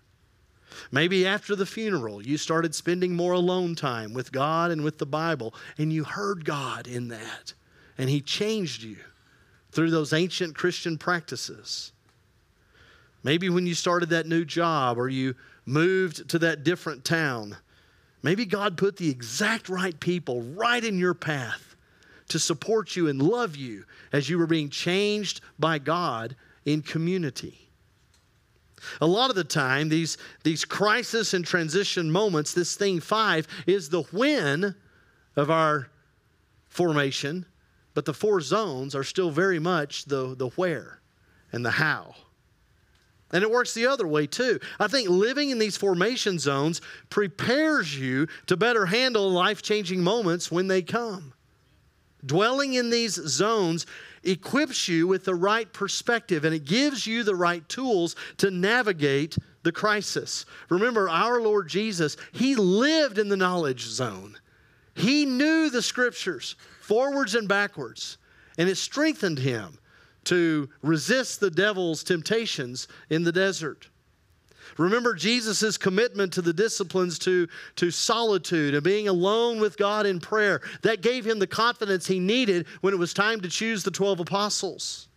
Maybe 0.91 1.26
after 1.26 1.56
the 1.56 1.65
funeral, 1.65 2.22
you 2.22 2.38
started 2.38 2.74
spending 2.74 3.15
more 3.15 3.34
alone 3.34 3.76
time 3.76 4.13
with 4.13 4.32
God 4.32 4.72
and 4.72 4.84
with 4.84 4.98
the 4.98 5.06
Bible, 5.06 5.54
and 5.78 5.91
you 5.91 6.04
heard 6.04 6.46
God 6.46 6.88
in 6.88 7.08
that, 7.08 7.54
and 7.98 8.10
He 8.10 8.22
changed 8.22 8.84
you 8.84 8.98
through 9.72 9.89
those 9.89 10.13
ancient 10.13 10.56
Christian 10.56 10.98
practices. 10.98 11.91
Maybe 13.24 13.50
when 13.50 13.65
you 13.65 13.74
started 13.74 14.10
that 14.10 14.28
new 14.28 14.46
job 14.46 14.98
or 15.00 15.10
you 15.10 15.36
moved 15.65 16.30
to 16.30 16.39
that 16.39 16.63
different 16.63 17.04
town, 17.04 17.58
maybe 18.24 18.46
God 18.46 18.78
put 18.78 18.98
the 18.98 19.10
exact 19.10 19.70
right 19.70 19.98
people 20.00 20.42
right 20.42 20.84
in 20.84 20.98
your 20.98 21.14
path 21.14 21.76
to 22.30 22.40
support 22.40 22.96
you 22.96 23.08
and 23.08 23.22
love 23.22 23.56
you 23.56 23.86
as 24.12 24.30
you 24.30 24.38
were 24.38 24.48
being 24.48 24.70
changed 24.70 25.42
by 25.58 25.80
God 25.80 26.36
in 26.66 26.82
community. 26.82 27.70
A 29.02 29.08
lot 29.08 29.30
of 29.30 29.36
the 29.36 29.44
time, 29.44 29.90
these, 29.90 30.18
these 30.44 30.66
crisis 30.66 31.34
and 31.34 31.46
transition 31.46 32.12
moments, 32.12 32.54
this 32.54 32.76
thing 32.76 33.00
five, 33.00 33.48
is 33.66 33.90
the 33.90 34.04
when 34.04 34.76
of 35.36 35.50
our 35.50 35.90
formation, 36.68 37.46
but 37.94 38.06
the 38.06 38.14
four 38.14 38.42
zones 38.42 38.94
are 38.94 39.04
still 39.04 39.32
very 39.32 39.60
much 39.60 40.06
the, 40.06 40.36
the 40.36 40.50
where 40.50 41.02
and 41.52 41.66
the 41.66 41.72
how. 41.72 42.16
And 43.32 43.44
it 43.44 43.52
works 43.52 43.74
the 43.74 43.88
other 43.88 44.08
way 44.08 44.26
too. 44.26 44.60
I 44.80 44.88
think 44.88 45.10
living 45.10 45.50
in 45.50 45.60
these 45.60 45.76
formation 45.76 46.40
zones 46.40 46.82
prepares 47.10 47.98
you 47.98 48.28
to 48.46 48.56
better 48.56 48.86
handle 48.86 49.30
life 49.30 49.62
changing 49.62 50.02
moments 50.02 50.52
when 50.52 50.68
they 50.68 50.82
come. 50.82 51.34
Dwelling 52.26 52.74
in 52.74 52.90
these 52.90 53.13
zones 53.13 53.86
equips 54.24 54.88
you 54.88 55.08
with 55.08 55.26
the 55.26 55.36
right 55.36 55.72
perspective 55.72 56.46
and 56.46 56.56
it 56.56 56.66
gives 56.66 57.06
you 57.06 57.24
the 57.24 57.36
right 57.36 57.68
tools 57.70 58.16
to 58.38 58.50
navigate 58.50 59.38
the 59.63 59.72
crisis. 59.72 60.46
Remember, 60.70 61.10
our 61.10 61.42
Lord 61.42 61.68
Jesus, 61.68 62.16
He 62.32 62.56
lived 62.56 63.18
in 63.18 63.28
the 63.30 63.38
knowledge 63.38 63.82
zone. 63.82 64.38
He 64.96 65.26
knew 65.26 65.70
the 65.70 65.82
scriptures 65.82 66.56
forwards 66.82 67.36
and 67.36 67.48
backwards, 67.48 68.18
and 68.58 68.70
it 68.70 68.78
strengthened 68.78 69.40
Him 69.40 69.78
to 70.28 70.70
resist 70.82 71.40
the 71.40 71.50
devil's 71.50 72.04
temptations 72.04 72.88
in 73.10 73.24
the 73.24 73.32
desert. 73.32 73.88
Remember 74.78 75.13
Jesus' 75.13 75.78
commitment 75.78 76.34
to 76.34 76.42
the 76.42 76.54
disciplines 76.54 77.18
to, 77.20 77.48
to 77.78 77.90
solitude 77.90 78.74
and 78.74 78.84
being 78.84 79.08
alone 79.08 79.60
with 79.60 79.78
God 79.78 80.06
in 80.06 80.20
prayer. 80.20 80.62
That 80.84 81.02
gave 81.02 81.26
him 81.26 81.40
the 81.40 81.48
confidence 81.48 82.06
he 82.06 82.20
needed 82.20 82.68
when 82.82 82.94
it 82.94 82.98
was 82.98 83.13
time 83.13 83.42
to 83.42 83.50
choose 83.50 83.84
the 83.84 83.92
12 83.92 84.20
apostles. 84.20 85.08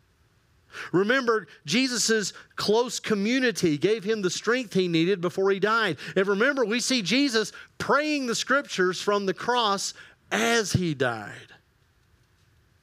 Remember, 0.92 1.48
Jesus' 1.66 2.32
close 2.54 3.00
community 3.00 3.76
gave 3.76 4.04
him 4.04 4.22
the 4.22 4.30
strength 4.30 4.72
he 4.72 4.86
needed 4.86 5.20
before 5.20 5.50
he 5.50 5.58
died. 5.58 5.98
And 6.14 6.26
remember, 6.26 6.64
we 6.64 6.78
see 6.78 7.02
Jesus 7.02 7.52
praying 7.78 8.26
the 8.26 8.36
scriptures 8.36 9.00
from 9.00 9.26
the 9.26 9.34
cross 9.34 9.94
as 10.30 10.72
he 10.72 10.94
died. 10.94 11.49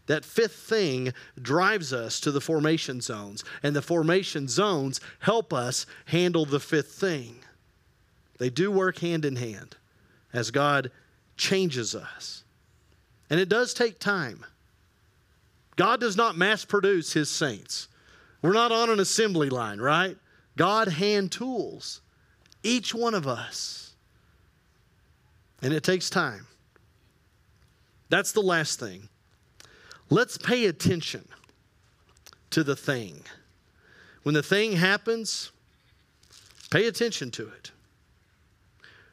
That 0.08 0.26
fifth 0.26 0.56
thing 0.56 1.14
drives 1.42 1.94
us 1.94 2.20
to 2.22 2.32
the 2.32 2.42
formation 2.42 3.02
zones, 3.02 3.44
and 3.62 3.76
the 3.76 3.82
formation 3.82 4.48
zones 4.48 5.00
help 5.20 5.54
us 5.54 5.86
handle 6.06 6.46
the 6.46 6.60
fifth 6.60 6.94
thing. 6.94 7.36
They 8.38 8.50
do 8.50 8.72
work 8.72 9.00
hand 9.00 9.26
in 9.26 9.36
hand 9.36 9.76
as 10.34 10.52
God 10.52 10.92
changes 11.36 11.96
us. 11.96 12.44
And 13.30 13.40
it 13.40 13.50
does 13.50 13.74
take 13.74 14.00
time. 14.00 14.46
God 15.76 16.00
does 16.00 16.18
not 16.18 16.38
mass 16.38 16.66
produce 16.66 17.14
his 17.14 17.30
saints. 17.30 17.88
We're 18.42 18.54
not 18.54 18.72
on 18.72 18.90
an 18.90 19.00
assembly 19.00 19.50
line, 19.50 19.80
right? 19.80 20.18
God 20.56 20.88
hand 20.88 21.32
tools 21.32 22.02
each 22.64 22.94
one 22.94 23.14
of 23.14 23.28
us. 23.28 23.94
And 25.62 25.74
it 25.74 25.84
takes 25.84 26.10
time. 26.10 26.48
That's 28.10 28.32
the 28.32 28.42
last 28.42 28.80
thing. 28.80 29.10
Let's 30.10 30.38
pay 30.38 30.66
attention 30.66 31.28
to 32.52 32.64
the 32.64 32.76
thing. 32.76 33.22
When 34.24 34.34
the 34.34 34.44
thing 34.44 34.74
happens, 34.74 35.52
pay 36.70 36.88
attention 36.88 37.32
to 37.32 37.48
it. 37.50 37.72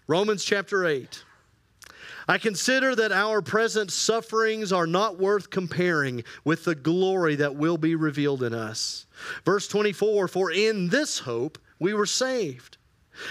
Romans 0.06 0.44
chapter 0.44 0.86
8. 0.86 1.24
I 2.26 2.38
consider 2.38 2.94
that 2.94 3.12
our 3.12 3.42
present 3.42 3.90
sufferings 3.92 4.72
are 4.72 4.86
not 4.86 5.18
worth 5.18 5.50
comparing 5.50 6.24
with 6.44 6.64
the 6.64 6.74
glory 6.74 7.36
that 7.36 7.56
will 7.56 7.76
be 7.76 7.94
revealed 7.94 8.42
in 8.42 8.54
us. 8.54 9.06
Verse 9.44 9.68
24 9.68 10.28
For 10.28 10.50
in 10.50 10.88
this 10.88 11.18
hope 11.20 11.58
we 11.78 11.92
were 11.92 12.06
saved. 12.06 12.78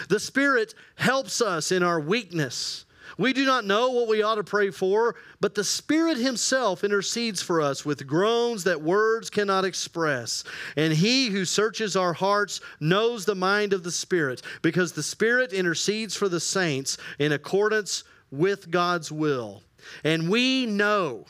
The 0.10 0.20
Spirit 0.20 0.74
helps 0.96 1.42
us 1.42 1.72
in 1.72 1.84
our 1.84 2.00
weakness. 2.00 2.86
We 3.18 3.34
do 3.34 3.46
not 3.46 3.66
know 3.66 3.90
what 3.92 4.08
we 4.08 4.24
ought 4.24 4.36
to 4.36 4.44
pray 4.44 4.72
for, 4.72 5.16
but 5.40 5.56
the 5.56 5.64
Spirit 5.64 6.18
Himself 6.18 6.84
intercedes 6.84 7.42
for 7.42 7.62
us 7.62 7.86
with 7.86 8.08
groans 8.08 8.64
that 8.64 8.82
words 8.82 9.30
cannot 9.30 9.66
express. 9.66 10.44
And 10.76 10.94
He 10.94 11.28
who 11.28 11.46
searches 11.46 11.96
our 11.96 12.14
hearts 12.14 12.62
knows 12.80 13.26
the 13.26 13.36
mind 13.36 13.74
of 13.74 13.84
the 13.84 13.92
Spirit, 13.92 14.42
because 14.62 14.94
the 14.94 15.04
Spirit 15.04 15.54
intercedes 15.54 16.16
for 16.16 16.28
the 16.28 16.40
saints 16.40 16.98
in 17.20 17.32
accordance 17.32 18.04
with 18.32 18.72
God's 18.72 19.12
will. 19.12 19.62
And 20.04 20.30
we 20.30 20.66
know 20.66 21.26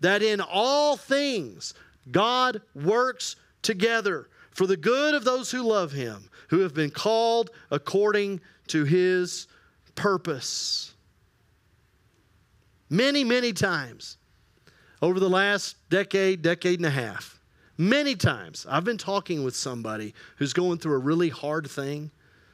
that 0.00 0.22
in 0.22 0.40
all 0.40 0.96
things 0.96 1.74
God 2.10 2.62
works 2.74 3.36
together 3.62 4.28
for 4.52 4.66
the 4.66 4.76
good 4.76 5.14
of 5.14 5.24
those 5.24 5.50
who 5.50 5.62
love 5.62 5.92
Him, 5.92 6.30
who 6.48 6.60
have 6.60 6.72
been 6.72 6.90
called 6.90 7.50
according 7.70 8.40
to 8.68 8.84
His 8.84 9.48
purpose 9.94 10.94
many, 12.88 13.24
many 13.24 13.52
times 13.52 14.16
over 15.02 15.20
the 15.20 15.28
last 15.28 15.76
decade, 15.90 16.42
decade 16.42 16.78
and 16.78 16.86
a 16.86 16.90
half. 16.90 17.40
Many 17.78 18.14
times 18.14 18.66
I've 18.68 18.84
been 18.84 18.98
talking 18.98 19.44
with 19.44 19.54
somebody 19.54 20.14
who's 20.36 20.52
going 20.52 20.78
through 20.78 20.94
a 20.94 20.98
really 20.98 21.28
hard 21.28 21.68
thing, 21.68 22.10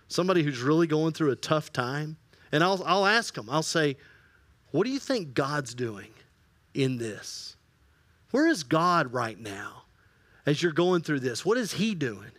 somebody 0.08 0.42
who's 0.42 0.60
really 0.60 0.86
going 0.86 1.12
through 1.12 1.30
a 1.30 1.36
tough 1.36 1.72
time, 1.72 2.16
and 2.50 2.64
I'll, 2.64 2.82
I'll 2.84 3.06
ask 3.06 3.34
them, 3.34 3.48
I'll 3.48 3.62
say, 3.62 3.96
What 4.72 4.84
do 4.84 4.90
you 4.90 4.98
think 4.98 5.34
God's 5.34 5.74
doing 5.74 6.10
in 6.74 6.98
this? 6.98 7.56
Where 8.32 8.48
is 8.48 8.64
God 8.64 9.12
right 9.12 9.38
now 9.38 9.84
as 10.44 10.62
you're 10.62 10.72
going 10.72 11.02
through 11.02 11.20
this? 11.20 11.44
What 11.44 11.56
is 11.56 11.72
He 11.72 11.94
doing? 11.94 12.30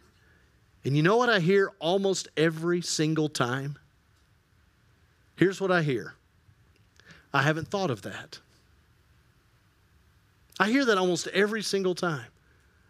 And 0.84 0.98
you 0.98 1.04
know 1.04 1.16
what 1.16 1.30
I 1.30 1.40
hear 1.40 1.72
almost 1.80 2.28
every 2.36 2.82
single 2.82 3.30
time? 3.30 3.78
Here's 5.36 5.62
what 5.62 5.72
I 5.72 5.82
hear 5.82 6.16
I 7.34 7.42
haven't 7.42 7.70
thought 7.70 7.90
of 7.90 8.04
that. 8.04 8.40
I 10.60 10.70
hear 10.70 10.86
that 10.86 10.98
almost 10.98 11.28
every 11.28 11.64
single 11.64 11.96
time. 11.96 12.28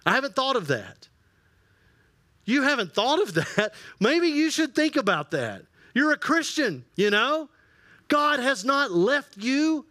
I 0.05 0.13
haven't 0.13 0.35
thought 0.35 0.55
of 0.55 0.67
that. 0.67 1.07
You 2.45 2.63
haven't 2.63 2.93
thought 2.93 3.21
of 3.21 3.33
that. 3.35 3.73
Maybe 3.99 4.27
you 4.27 4.51
should 4.51 4.75
think 4.75 4.97
about 4.97 5.31
that. 5.31 5.63
You're 5.93 6.11
a 6.11 6.17
Christian, 6.17 6.83
you 6.95 7.09
know? 7.09 7.49
God 8.09 8.39
has 8.39 8.65
not 8.65 8.91
left 8.91 9.37
you, 9.37 9.85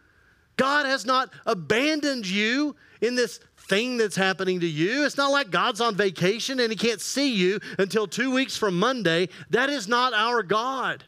God 0.57 0.85
has 0.85 1.07
not 1.07 1.31
abandoned 1.47 2.27
you 2.27 2.77
in 3.01 3.15
this 3.15 3.41
thing 3.57 3.97
that's 3.97 4.17
happening 4.17 4.61
to 4.61 4.67
you. 4.67 5.05
It's 5.07 5.17
not 5.17 5.31
like 5.31 5.51
God's 5.51 5.81
on 5.81 5.97
vacation 5.97 6.61
and 6.61 6.71
He 6.71 6.77
can't 6.77 7.01
see 7.01 7.35
you 7.35 7.59
until 7.79 8.07
two 8.07 8.31
weeks 8.31 8.57
from 8.57 8.79
Monday. 8.79 9.29
That 9.51 9.71
is 9.71 9.89
not 9.89 10.13
our 10.13 10.43
God. 10.43 11.05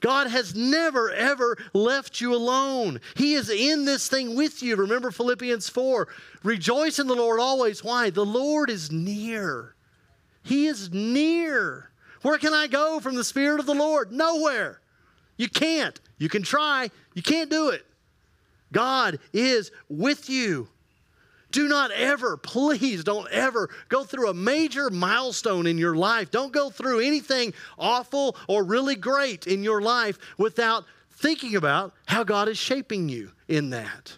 God 0.00 0.28
has 0.28 0.54
never, 0.54 1.10
ever 1.10 1.58
left 1.72 2.20
you 2.20 2.34
alone. 2.34 3.00
He 3.16 3.34
is 3.34 3.50
in 3.50 3.84
this 3.84 4.08
thing 4.08 4.34
with 4.34 4.62
you. 4.62 4.76
Remember 4.76 5.10
Philippians 5.10 5.68
4 5.68 6.08
Rejoice 6.42 6.98
in 6.98 7.06
the 7.06 7.14
Lord 7.14 7.38
always. 7.38 7.84
Why? 7.84 8.10
The 8.10 8.24
Lord 8.24 8.70
is 8.70 8.90
near. 8.90 9.74
He 10.42 10.66
is 10.66 10.90
near. 10.92 11.90
Where 12.22 12.38
can 12.38 12.54
I 12.54 12.66
go 12.66 13.00
from 13.00 13.14
the 13.14 13.24
Spirit 13.24 13.60
of 13.60 13.66
the 13.66 13.74
Lord? 13.74 14.12
Nowhere. 14.12 14.80
You 15.36 15.48
can't. 15.48 15.98
You 16.18 16.28
can 16.28 16.42
try, 16.42 16.90
you 17.14 17.22
can't 17.22 17.50
do 17.50 17.70
it. 17.70 17.86
God 18.72 19.18
is 19.32 19.72
with 19.88 20.28
you. 20.28 20.68
Do 21.50 21.66
not 21.66 21.90
ever, 21.90 22.36
please 22.36 23.02
don't 23.02 23.28
ever 23.30 23.70
go 23.88 24.04
through 24.04 24.30
a 24.30 24.34
major 24.34 24.90
milestone 24.90 25.66
in 25.66 25.78
your 25.78 25.96
life. 25.96 26.30
Don't 26.30 26.52
go 26.52 26.70
through 26.70 27.00
anything 27.00 27.52
awful 27.78 28.36
or 28.48 28.62
really 28.62 28.94
great 28.94 29.46
in 29.46 29.64
your 29.64 29.82
life 29.82 30.18
without 30.38 30.84
thinking 31.10 31.56
about 31.56 31.92
how 32.06 32.24
God 32.24 32.48
is 32.48 32.58
shaping 32.58 33.08
you 33.08 33.32
in 33.48 33.70
that. 33.70 34.16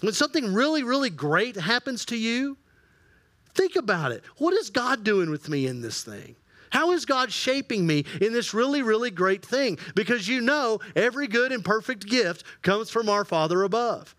When 0.00 0.12
something 0.12 0.52
really, 0.52 0.82
really 0.82 1.10
great 1.10 1.56
happens 1.56 2.04
to 2.06 2.16
you, 2.16 2.58
think 3.54 3.76
about 3.76 4.10
it. 4.10 4.24
What 4.38 4.54
is 4.54 4.70
God 4.70 5.04
doing 5.04 5.30
with 5.30 5.48
me 5.48 5.66
in 5.66 5.80
this 5.80 6.02
thing? 6.02 6.34
How 6.70 6.92
is 6.92 7.04
God 7.04 7.30
shaping 7.30 7.86
me 7.86 8.04
in 8.20 8.32
this 8.32 8.54
really, 8.54 8.82
really 8.82 9.10
great 9.10 9.44
thing? 9.44 9.78
Because 9.94 10.26
you 10.26 10.40
know 10.40 10.80
every 10.96 11.28
good 11.28 11.52
and 11.52 11.64
perfect 11.64 12.06
gift 12.06 12.44
comes 12.62 12.90
from 12.90 13.08
our 13.08 13.24
Father 13.24 13.62
above. 13.62 14.16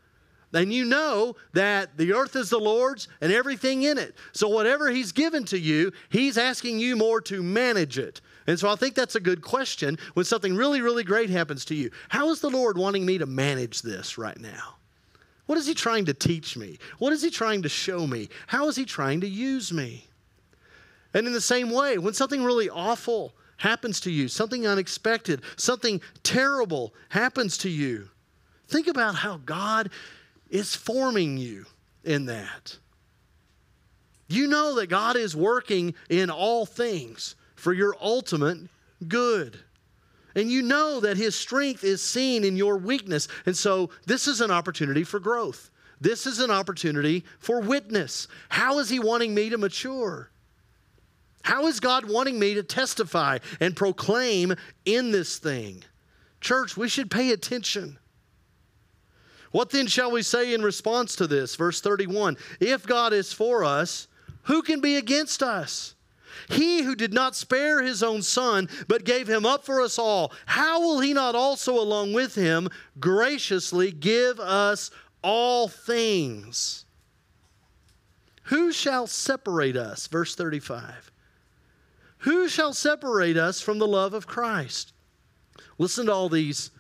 And 0.54 0.72
you 0.72 0.86
know 0.86 1.36
that 1.54 1.98
the 1.98 2.14
earth 2.14 2.36
is 2.36 2.50
the 2.50 2.60
Lord's 2.60 3.08
and 3.22 3.32
everything 3.32 3.84
in 3.84 3.98
it. 3.98 4.16
So, 4.34 4.48
whatever 4.48 4.90
He's 4.90 5.12
given 5.12 5.46
to 5.46 5.58
you, 5.58 5.92
He's 6.10 6.38
asking 6.38 6.80
you 6.80 6.96
more 6.96 7.22
to 7.22 7.42
manage 7.42 7.98
it. 7.98 8.22
And 8.46 8.60
so, 8.60 8.70
I 8.70 8.76
think 8.76 8.94
that's 8.94 9.16
a 9.16 9.20
good 9.20 9.42
question 9.42 9.98
when 10.14 10.26
something 10.26 10.56
really, 10.56 10.82
really 10.82 11.04
great 11.04 11.32
happens 11.32 11.66
to 11.66 11.76
you. 11.76 11.90
How 12.10 12.30
is 12.30 12.40
the 12.40 12.50
Lord 12.50 12.78
wanting 12.78 13.06
me 13.06 13.18
to 13.18 13.26
manage 13.26 13.82
this 13.82 14.18
right 14.18 14.40
now? 14.40 14.76
What 15.48 15.58
is 15.58 15.66
He 15.66 15.74
trying 15.74 16.06
to 16.06 16.14
teach 16.14 16.56
me? 16.56 16.78
What 17.00 17.14
is 17.14 17.24
He 17.24 17.32
trying 17.32 17.64
to 17.64 17.70
show 17.70 18.06
me? 18.06 18.30
How 18.48 18.68
is 18.68 18.76
He 18.76 18.86
trying 18.86 19.22
to 19.22 19.28
use 19.28 19.74
me? 19.74 20.08
And 21.16 21.28
in 21.28 21.34
the 21.34 21.42
same 21.42 21.72
way, 21.72 21.98
when 21.98 22.14
something 22.14 22.44
really 22.44 22.70
awful 22.70 23.34
happens 23.58 24.00
to 24.02 24.12
you, 24.12 24.28
something 24.28 24.66
unexpected, 24.66 25.42
something 25.58 26.02
terrible 26.24 26.94
happens 27.10 27.58
to 27.60 27.70
you, 27.70 28.10
think 28.68 28.88
about 28.88 29.16
how 29.16 29.38
God 29.46 29.90
is 30.50 30.76
forming 30.76 31.38
you 31.38 31.66
in 32.04 32.26
that. 32.26 32.78
You 34.28 34.48
know 34.48 34.76
that 34.76 34.88
God 34.88 35.16
is 35.16 35.36
working 35.36 35.94
in 36.10 36.30
all 36.30 36.66
things 36.66 37.36
for 37.56 37.74
your 37.74 37.96
ultimate 38.02 38.58
good. 39.08 39.60
And 40.36 40.50
you 40.50 40.62
know 40.64 41.00
that 41.02 41.18
His 41.18 41.36
strength 41.36 41.84
is 41.84 42.02
seen 42.02 42.44
in 42.44 42.56
your 42.56 42.78
weakness. 42.78 43.28
And 43.46 43.56
so 43.56 43.92
this 44.06 44.28
is 44.28 44.42
an 44.42 44.52
opportunity 44.52 45.04
for 45.04 45.20
growth. 45.20 45.70
This 46.02 46.26
is 46.26 46.40
an 46.40 46.52
opportunity 46.52 47.24
for 47.40 47.62
witness. 47.62 48.28
How 48.50 48.80
is 48.80 48.90
He 48.90 49.00
wanting 49.00 49.34
me 49.34 49.50
to 49.50 49.58
mature? 49.58 50.30
How 51.44 51.68
is 51.68 51.80
God 51.80 52.10
wanting 52.10 52.40
me 52.40 52.56
to 52.56 52.64
testify 52.64 53.40
and 53.60 53.76
proclaim 53.76 54.56
in 54.86 55.12
this 55.12 55.38
thing? 55.38 55.84
Church, 56.42 56.76
we 56.76 56.90
should 56.90 57.12
pay 57.12 57.32
attention. 57.32 57.98
What 59.54 59.70
then 59.70 59.86
shall 59.86 60.10
we 60.10 60.24
say 60.24 60.56
in 60.56 60.64
response 60.64 61.16
to 61.16 61.28
this? 61.28 61.56
Verse 61.56 61.80
31 61.80 62.38
If 62.60 62.88
God 62.88 63.14
is 63.14 63.32
for 63.32 63.64
us, 63.64 64.08
who 64.44 64.64
can 64.64 64.82
be 64.82 64.98
against 64.98 65.44
us? 65.44 65.94
He 66.50 66.82
who 66.82 66.96
did 66.96 67.14
not 67.14 67.36
spare 67.36 67.84
his 67.84 68.02
own 68.02 68.24
son, 68.24 68.68
but 68.88 69.06
gave 69.06 69.30
him 69.30 69.46
up 69.46 69.64
for 69.64 69.80
us 69.80 70.00
all, 70.00 70.34
how 70.48 70.82
will 70.82 71.00
he 71.00 71.14
not 71.14 71.36
also, 71.36 71.80
along 71.80 72.14
with 72.14 72.34
him, 72.34 72.68
graciously 73.00 73.92
give 73.92 74.40
us 74.40 74.90
all 75.22 75.68
things? 75.68 76.86
Who 78.46 78.72
shall 78.72 79.06
separate 79.06 79.78
us? 79.78 80.08
Verse 80.08 80.34
35. 80.34 81.12
Who 82.20 82.50
shall 82.50 82.74
separate 82.74 83.38
us 83.38 83.62
from 83.62 83.78
the 83.78 83.88
love 83.88 84.16
of 84.16 84.26
Christ? 84.26 84.94
Listen 85.78 86.08
to 86.08 86.12
all 86.12 86.28
these 86.28 86.72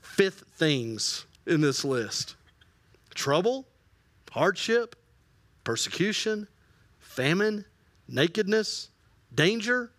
fifth 0.00 0.44
things 0.56 1.26
in 1.46 1.60
this 1.60 1.84
list 1.84 2.36
trouble, 3.14 3.66
hardship, 4.30 4.96
persecution, 5.62 6.48
famine, 6.98 7.64
nakedness, 8.08 8.88
danger, 9.34 9.90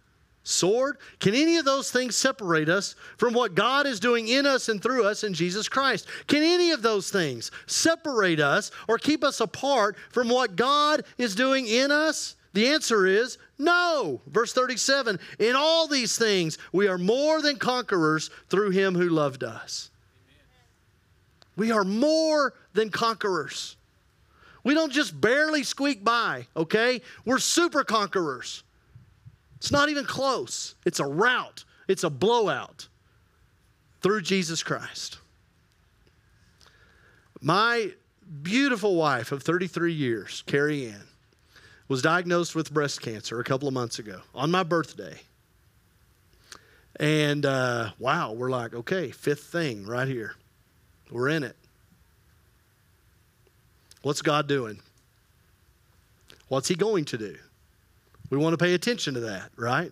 sword. 0.43 0.97
Can 1.19 1.33
any 1.33 1.57
of 1.57 1.65
those 1.65 1.91
things 1.91 2.15
separate 2.15 2.69
us 2.69 2.95
from 3.17 3.33
what 3.33 3.55
God 3.55 3.85
is 3.87 3.99
doing 3.99 4.27
in 4.27 4.45
us 4.45 4.69
and 4.69 4.81
through 4.81 5.05
us 5.05 5.23
in 5.23 5.33
Jesus 5.33 5.67
Christ? 5.67 6.07
Can 6.27 6.43
any 6.43 6.71
of 6.71 6.81
those 6.81 7.09
things 7.09 7.51
separate 7.65 8.39
us 8.39 8.71
or 8.87 8.97
keep 8.97 9.23
us 9.23 9.39
apart 9.39 9.97
from 10.11 10.29
what 10.29 10.55
God 10.55 11.03
is 11.17 11.35
doing 11.35 11.67
in 11.67 11.91
us? 11.91 12.35
The 12.53 12.67
answer 12.67 13.05
is 13.05 13.37
no. 13.57 14.21
Verse 14.27 14.53
37 14.53 15.19
In 15.39 15.55
all 15.55 15.87
these 15.87 16.17
things, 16.17 16.57
we 16.71 16.87
are 16.87 16.97
more 16.97 17.41
than 17.41 17.57
conquerors 17.57 18.29
through 18.49 18.69
him 18.69 18.95
who 18.95 19.09
loved 19.09 19.43
us. 19.43 19.89
We 21.55 21.71
are 21.71 21.83
more 21.83 22.53
than 22.73 22.89
conquerors. 22.89 23.77
We 24.63 24.73
don't 24.73 24.91
just 24.91 25.19
barely 25.19 25.63
squeak 25.63 26.03
by, 26.03 26.47
okay? 26.55 27.01
We're 27.23 27.39
super 27.39 27.83
conquerors. 27.83 28.63
It's 29.57 29.71
not 29.71 29.89
even 29.89 30.05
close. 30.05 30.75
It's 30.85 30.99
a 30.99 31.05
rout, 31.05 31.63
it's 31.87 32.03
a 32.03 32.09
blowout 32.09 32.87
through 34.01 34.21
Jesus 34.21 34.63
Christ. 34.63 35.19
My 37.41 37.91
beautiful 38.41 38.95
wife 38.95 39.31
of 39.31 39.43
33 39.43 39.93
years, 39.93 40.43
Carrie 40.47 40.87
Ann, 40.87 41.03
was 41.87 42.01
diagnosed 42.01 42.55
with 42.55 42.73
breast 42.73 43.01
cancer 43.01 43.39
a 43.39 43.43
couple 43.43 43.67
of 43.67 43.73
months 43.73 43.99
ago 43.99 44.21
on 44.33 44.49
my 44.49 44.63
birthday. 44.63 45.19
And 46.99 47.45
uh, 47.45 47.91
wow, 47.99 48.31
we're 48.31 48.49
like, 48.49 48.73
okay, 48.73 49.11
fifth 49.11 49.43
thing 49.43 49.85
right 49.85 50.07
here. 50.07 50.35
We're 51.11 51.29
in 51.29 51.43
it. 51.43 51.55
What's 54.01 54.21
God 54.21 54.47
doing? 54.47 54.79
What's 56.47 56.67
He 56.67 56.75
going 56.75 57.05
to 57.05 57.17
do? 57.17 57.37
We 58.29 58.37
want 58.37 58.53
to 58.53 58.63
pay 58.63 58.73
attention 58.73 59.13
to 59.15 59.19
that, 59.21 59.51
right? 59.55 59.91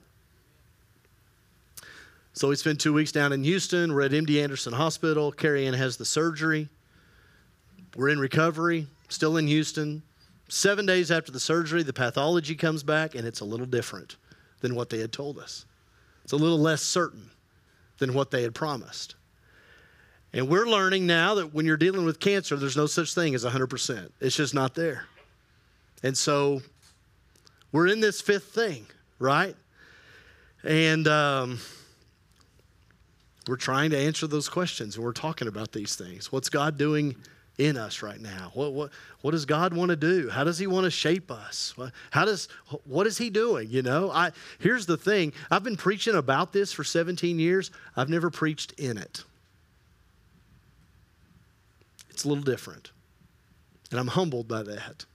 So 2.33 2.49
we 2.49 2.55
spent 2.55 2.79
two 2.79 2.93
weeks 2.93 3.11
down 3.11 3.31
in 3.31 3.43
Houston. 3.43 3.93
We're 3.93 4.01
at 4.01 4.11
MD 4.11 4.41
Anderson 4.41 4.73
Hospital. 4.73 5.31
Carrie 5.31 5.67
Ann 5.67 5.75
has 5.75 5.97
the 5.97 6.05
surgery. 6.05 6.67
We're 7.95 8.09
in 8.09 8.19
recovery, 8.19 8.87
still 9.07 9.37
in 9.37 9.47
Houston. 9.47 10.01
Seven 10.49 10.85
days 10.85 11.11
after 11.11 11.31
the 11.31 11.39
surgery, 11.39 11.83
the 11.83 11.93
pathology 11.93 12.55
comes 12.55 12.81
back, 12.81 13.13
and 13.13 13.27
it's 13.27 13.39
a 13.39 13.45
little 13.45 13.67
different 13.67 14.17
than 14.61 14.73
what 14.73 14.89
they 14.89 14.99
had 14.99 15.11
told 15.11 15.37
us. 15.37 15.65
It's 16.23 16.33
a 16.33 16.37
little 16.37 16.59
less 16.59 16.81
certain 16.81 17.29
than 17.99 18.13
what 18.13 18.31
they 18.31 18.41
had 18.41 18.55
promised. 18.55 19.15
And 20.33 20.47
we're 20.47 20.65
learning 20.65 21.05
now 21.05 21.35
that 21.35 21.53
when 21.53 21.65
you're 21.65 21.77
dealing 21.77 22.05
with 22.05 22.19
cancer, 22.19 22.55
there's 22.55 22.75
no 22.75 22.87
such 22.87 23.13
thing 23.13 23.35
as 23.35 23.45
100%. 23.45 24.09
It's 24.19 24.35
just 24.35 24.53
not 24.53 24.73
there. 24.73 25.05
And 26.01 26.17
so 26.17 26.61
we're 27.71 27.87
in 27.87 27.99
this 27.99 28.19
fifth 28.19 28.45
thing, 28.45 28.87
right? 29.19 29.55
And 30.63 31.07
um, 31.07 31.59
we're 33.47 33.57
trying 33.57 33.91
to 33.91 33.97
answer 33.97 34.25
those 34.25 34.49
questions 34.49 34.95
and 34.95 35.05
we're 35.05 35.11
talking 35.13 35.47
about 35.47 35.71
these 35.71 35.95
things. 35.95 36.31
What's 36.31 36.49
God 36.49 36.77
doing 36.77 37.15
in 37.59 37.77
us 37.77 38.01
right 38.01 38.19
now? 38.19 38.51
What, 38.55 38.73
what, 38.73 38.91
what 39.21 39.31
does 39.31 39.45
God 39.45 39.73
want 39.73 39.89
to 39.89 39.95
do? 39.95 40.29
How 40.29 40.43
does 40.43 40.57
He 40.57 40.65
want 40.65 40.85
to 40.85 40.91
shape 40.91 41.29
us? 41.29 41.75
How 42.09 42.25
does, 42.25 42.47
what 42.85 43.05
is 43.05 43.19
He 43.19 43.29
doing? 43.29 43.69
You 43.69 43.83
know, 43.83 44.09
I, 44.09 44.31
here's 44.57 44.87
the 44.87 44.97
thing 44.97 45.31
I've 45.51 45.63
been 45.63 45.77
preaching 45.77 46.15
about 46.15 46.53
this 46.53 46.73
for 46.73 46.83
17 46.83 47.37
years, 47.37 47.69
I've 47.95 48.09
never 48.09 48.31
preached 48.31 48.73
in 48.79 48.97
it. 48.97 49.23
It's 52.13 52.23
a 52.23 52.29
little 52.29 52.43
different. 52.43 52.91
And 53.91 53.99
I'm 53.99 54.07
humbled 54.07 54.47
by 54.47 54.63
that. 54.63 55.05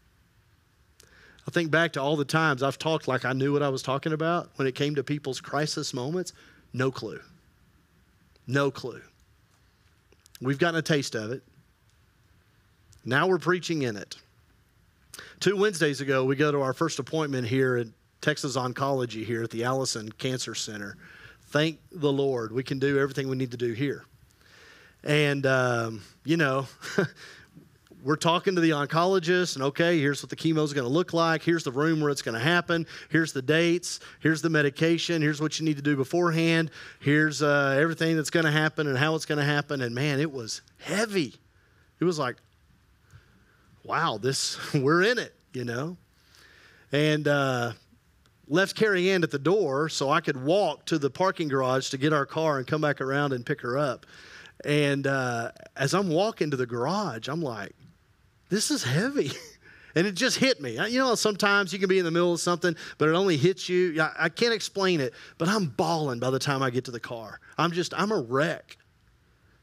I 1.46 1.50
think 1.50 1.70
back 1.70 1.94
to 1.94 2.02
all 2.02 2.16
the 2.16 2.24
times 2.24 2.62
I've 2.62 2.78
talked 2.78 3.08
like 3.08 3.24
I 3.24 3.32
knew 3.32 3.52
what 3.52 3.62
I 3.62 3.70
was 3.70 3.82
talking 3.82 4.12
about 4.12 4.50
when 4.56 4.68
it 4.68 4.74
came 4.74 4.94
to 4.96 5.02
people's 5.02 5.40
crisis 5.40 5.94
moments. 5.94 6.32
No 6.72 6.90
clue. 6.90 7.20
No 8.46 8.70
clue. 8.70 9.00
We've 10.40 10.58
gotten 10.58 10.78
a 10.78 10.82
taste 10.82 11.14
of 11.14 11.30
it. 11.30 11.42
Now 13.04 13.26
we're 13.26 13.38
preaching 13.38 13.82
in 13.82 13.96
it. 13.96 14.16
Two 15.40 15.56
Wednesdays 15.56 16.00
ago, 16.00 16.24
we 16.24 16.37
go 16.37 16.52
to 16.52 16.61
our 16.61 16.74
first 16.74 16.98
appointment 16.98 17.46
here 17.46 17.76
at 17.76 17.87
Texas 18.20 18.56
Oncology 18.56 19.24
here 19.24 19.42
at 19.42 19.50
the 19.50 19.64
Allison 19.64 20.11
Cancer 20.12 20.54
Center. 20.54 20.96
Thank 21.46 21.78
the 21.90 22.12
Lord, 22.12 22.52
we 22.52 22.62
can 22.62 22.78
do 22.78 22.98
everything 22.98 23.28
we 23.28 23.37
need 23.37 23.52
to 23.52 23.56
do 23.56 23.72
here. 23.72 24.04
And, 25.04 25.46
um, 25.46 26.02
you 26.24 26.37
know, 26.37 26.66
we're 28.04 28.16
talking 28.16 28.54
to 28.54 28.61
the 28.61 28.70
oncologist, 28.70 29.54
and 29.56 29.64
okay, 29.64 29.98
here's 29.98 30.22
what 30.22 30.30
the 30.30 30.37
chemo 30.37 30.62
is 30.64 30.72
going 30.72 30.87
to 30.87 30.92
look 30.92 31.12
like. 31.12 31.42
Here's 31.42 31.64
the 31.64 31.72
room 31.72 32.00
where 32.00 32.11
it's 32.11 32.22
going 32.22 32.37
to 32.37 32.40
happen. 32.40 32.87
Here's 33.08 33.32
the 33.32 33.42
dates. 33.42 34.00
Here's 34.20 34.42
the 34.42 34.50
medication. 34.50 35.22
Here's 35.22 35.40
what 35.40 35.58
you 35.58 35.64
need 35.64 35.76
to 35.76 35.82
do 35.82 35.96
beforehand. 35.96 36.70
Here's 37.00 37.42
uh, 37.42 37.76
everything 37.80 38.16
that's 38.16 38.30
going 38.30 38.46
to 38.46 38.52
happen 38.52 38.87
and 38.87 38.96
how 38.96 39.14
it's 39.14 39.26
going 39.26 39.38
to 39.38 39.44
happen. 39.44 39.80
And 39.82 39.94
man, 39.94 40.20
it 40.20 40.32
was 40.32 40.62
heavy. 40.78 41.34
It 42.00 42.04
was 42.04 42.18
like, 42.18 42.37
wow, 43.84 44.18
this, 44.18 44.58
we're 44.74 45.02
in 45.02 45.18
it, 45.18 45.34
you 45.52 45.64
know? 45.64 45.96
And, 46.92 47.26
uh, 47.28 47.72
left 48.50 48.74
Carrie 48.76 49.11
Ann 49.11 49.22
at 49.22 49.30
the 49.30 49.38
door 49.38 49.88
so 49.88 50.11
I 50.11 50.20
could 50.20 50.42
walk 50.42 50.87
to 50.87 50.98
the 50.98 51.11
parking 51.11 51.48
garage 51.48 51.90
to 51.90 51.98
get 51.98 52.12
our 52.12 52.26
car 52.26 52.58
and 52.58 52.66
come 52.66 52.80
back 52.80 53.00
around 53.00 53.32
and 53.32 53.44
pick 53.44 53.61
her 53.61 53.76
up. 53.76 54.06
And 54.64 55.07
uh, 55.07 55.53
as 55.77 55.94
I'm 55.94 56.09
walking 56.09 56.51
to 56.51 56.57
the 56.57 56.66
garage, 56.66 57.29
I'm 57.29 57.42
like, 57.42 57.75
this 58.49 58.71
is 58.71 58.83
heavy. 58.83 59.31
and 59.94 60.07
it 60.07 60.12
just 60.12 60.38
hit 60.38 60.61
me. 60.61 60.73
You 60.88 60.99
know, 60.99 61.14
sometimes 61.14 61.73
you 61.73 61.79
can 61.79 61.88
be 61.88 61.99
in 61.99 62.05
the 62.05 62.11
middle 62.11 62.33
of 62.33 62.40
something, 62.40 62.77
but 62.99 63.09
it 63.09 63.12
only 63.12 63.37
hits 63.37 63.68
you. 63.68 64.01
I, 64.01 64.12
I 64.18 64.29
can't 64.29 64.53
explain 64.53 65.01
it, 65.01 65.14
but 65.38 65.49
I'm 65.49 65.66
bawling 65.66 66.18
by 66.18 66.31
the 66.31 66.38
time 66.38 66.62
I 66.62 66.71
get 66.71 66.85
to 66.87 66.90
the 66.90 67.01
car. 67.01 67.40
I'm 67.57 67.73
just, 67.73 67.94
I'm 67.94 68.12
a 68.12 68.21
wreck. 68.21 68.77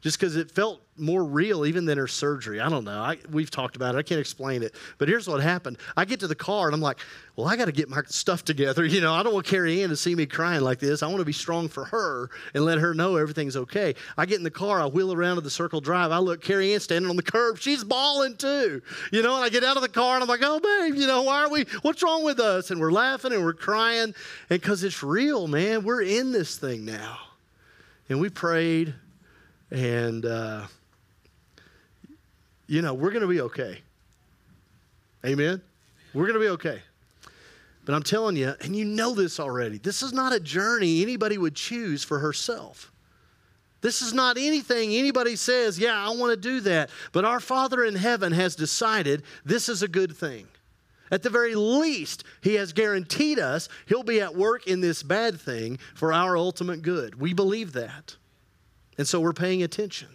Just 0.05 0.19
because 0.19 0.35
it 0.35 0.51
felt 0.51 0.83
more 0.97 1.23
real 1.23 1.65
even 1.65 1.85
than 1.85 1.97
her 1.97 2.05
surgery. 2.05 2.61
I 2.61 2.69
don't 2.69 2.83
know. 2.83 3.01
I, 3.01 3.17
we've 3.31 3.49
talked 3.49 3.75
about 3.75 3.95
it. 3.95 3.97
I 3.97 4.03
can't 4.03 4.19
explain 4.19 4.61
it. 4.61 4.75
But 4.99 5.07
here's 5.07 5.27
what 5.27 5.41
happened. 5.41 5.79
I 5.97 6.05
get 6.05 6.19
to 6.19 6.27
the 6.27 6.35
car 6.35 6.67
and 6.67 6.75
I'm 6.75 6.79
like, 6.79 6.99
well, 7.35 7.47
I 7.47 7.55
got 7.55 7.65
to 7.65 7.71
get 7.71 7.89
my 7.89 8.03
stuff 8.05 8.45
together. 8.45 8.85
You 8.95 9.01
know, 9.01 9.15
I 9.15 9.23
don't 9.23 9.33
want 9.33 9.47
Carrie 9.47 9.81
Ann 9.81 9.89
to 9.89 9.95
see 9.97 10.13
me 10.13 10.27
crying 10.27 10.61
like 10.61 10.77
this. 10.77 11.01
I 11.01 11.07
want 11.07 11.19
to 11.19 11.25
be 11.25 11.33
strong 11.33 11.67
for 11.67 11.85
her 11.85 12.29
and 12.53 12.63
let 12.63 12.77
her 12.77 12.93
know 12.93 13.15
everything's 13.15 13.57
okay. 13.57 13.95
I 14.15 14.27
get 14.27 14.37
in 14.37 14.43
the 14.43 14.51
car. 14.51 14.79
I 14.79 14.85
wheel 14.85 15.11
around 15.11 15.35
to 15.35 15.41
the 15.41 15.49
Circle 15.49 15.81
Drive. 15.81 16.11
I 16.11 16.19
look, 16.19 16.39
Carrie 16.39 16.75
Ann 16.75 16.79
standing 16.79 17.09
on 17.09 17.15
the 17.15 17.23
curb. 17.23 17.57
She's 17.57 17.83
bawling 17.83 18.37
too. 18.37 18.83
You 19.11 19.23
know, 19.23 19.35
and 19.35 19.43
I 19.43 19.49
get 19.49 19.63
out 19.63 19.75
of 19.75 19.81
the 19.81 19.89
car 19.89 20.13
and 20.13 20.21
I'm 20.21 20.29
like, 20.29 20.41
oh, 20.43 20.59
babe, 20.59 20.95
you 20.95 21.07
know, 21.07 21.23
why 21.23 21.43
are 21.43 21.49
we, 21.49 21.65
what's 21.81 22.03
wrong 22.03 22.23
with 22.23 22.39
us? 22.39 22.69
And 22.69 22.79
we're 22.79 22.91
laughing 22.91 23.33
and 23.33 23.43
we're 23.43 23.53
crying. 23.53 24.03
And 24.03 24.61
because 24.61 24.83
it's 24.83 25.01
real, 25.01 25.47
man, 25.47 25.83
we're 25.83 26.03
in 26.03 26.31
this 26.31 26.57
thing 26.57 26.85
now. 26.85 27.17
And 28.07 28.21
we 28.21 28.29
prayed 28.29 28.93
and, 29.71 30.25
uh, 30.25 30.67
you 32.67 32.82
know, 32.82 32.93
we're 32.93 33.12
going 33.12 33.21
to 33.21 33.28
be 33.28 33.41
okay. 33.41 33.80
Amen? 35.25 35.62
We're 36.13 36.28
going 36.28 36.39
to 36.39 36.39
be 36.39 36.49
okay. 36.49 36.82
But 37.86 37.93
I'm 37.93 38.04
telling 38.04 38.36
you, 38.36 38.54
and 38.62 38.75
you 38.75 38.86
know 38.86 39.13
this 39.13 39.39
already, 39.39 39.78
this 39.78 40.01
is 40.01 40.12
not 40.12 40.34
a 40.34 40.39
journey 40.39 41.01
anybody 41.01 41.38
would 41.38 41.56
choose 41.56 42.04
for 42.04 42.19
herself. 42.19 42.91
This 43.82 44.01
is 44.01 44.13
not 44.13 44.38
anything 44.38 44.95
anybody 44.95 45.36
says, 45.36 45.78
yeah, 45.78 45.95
I 45.95 46.10
want 46.15 46.32
to 46.32 46.38
do 46.38 46.60
that. 46.62 46.89
But 47.12 47.25
our 47.25 47.39
Father 47.39 47.84
in 47.84 47.93
heaven 47.93 48.34
has 48.34 48.56
decided 48.56 49.21
this 49.45 49.69
is 49.69 49.84
a 49.84 49.88
good 49.88 50.17
thing. 50.17 50.47
At 51.12 51.21
the 51.21 51.30
very 51.30 51.54
least, 51.54 52.23
He 52.41 52.56
has 52.56 52.73
guaranteed 52.73 53.38
us 53.38 53.69
He'll 53.86 54.01
be 54.01 54.21
at 54.21 54.36
work 54.36 54.65
in 54.65 54.82
this 54.82 55.04
bad 55.04 55.39
thing 55.39 55.78
for 55.93 56.12
our 56.12 56.36
ultimate 56.36 56.82
good. 56.82 57.21
We 57.21 57.34
believe 57.34 57.73
that. 57.73 58.15
And 58.97 59.08
so 59.08 59.19
we're 59.19 59.34
paying 59.34 59.63
attention. 59.63 60.10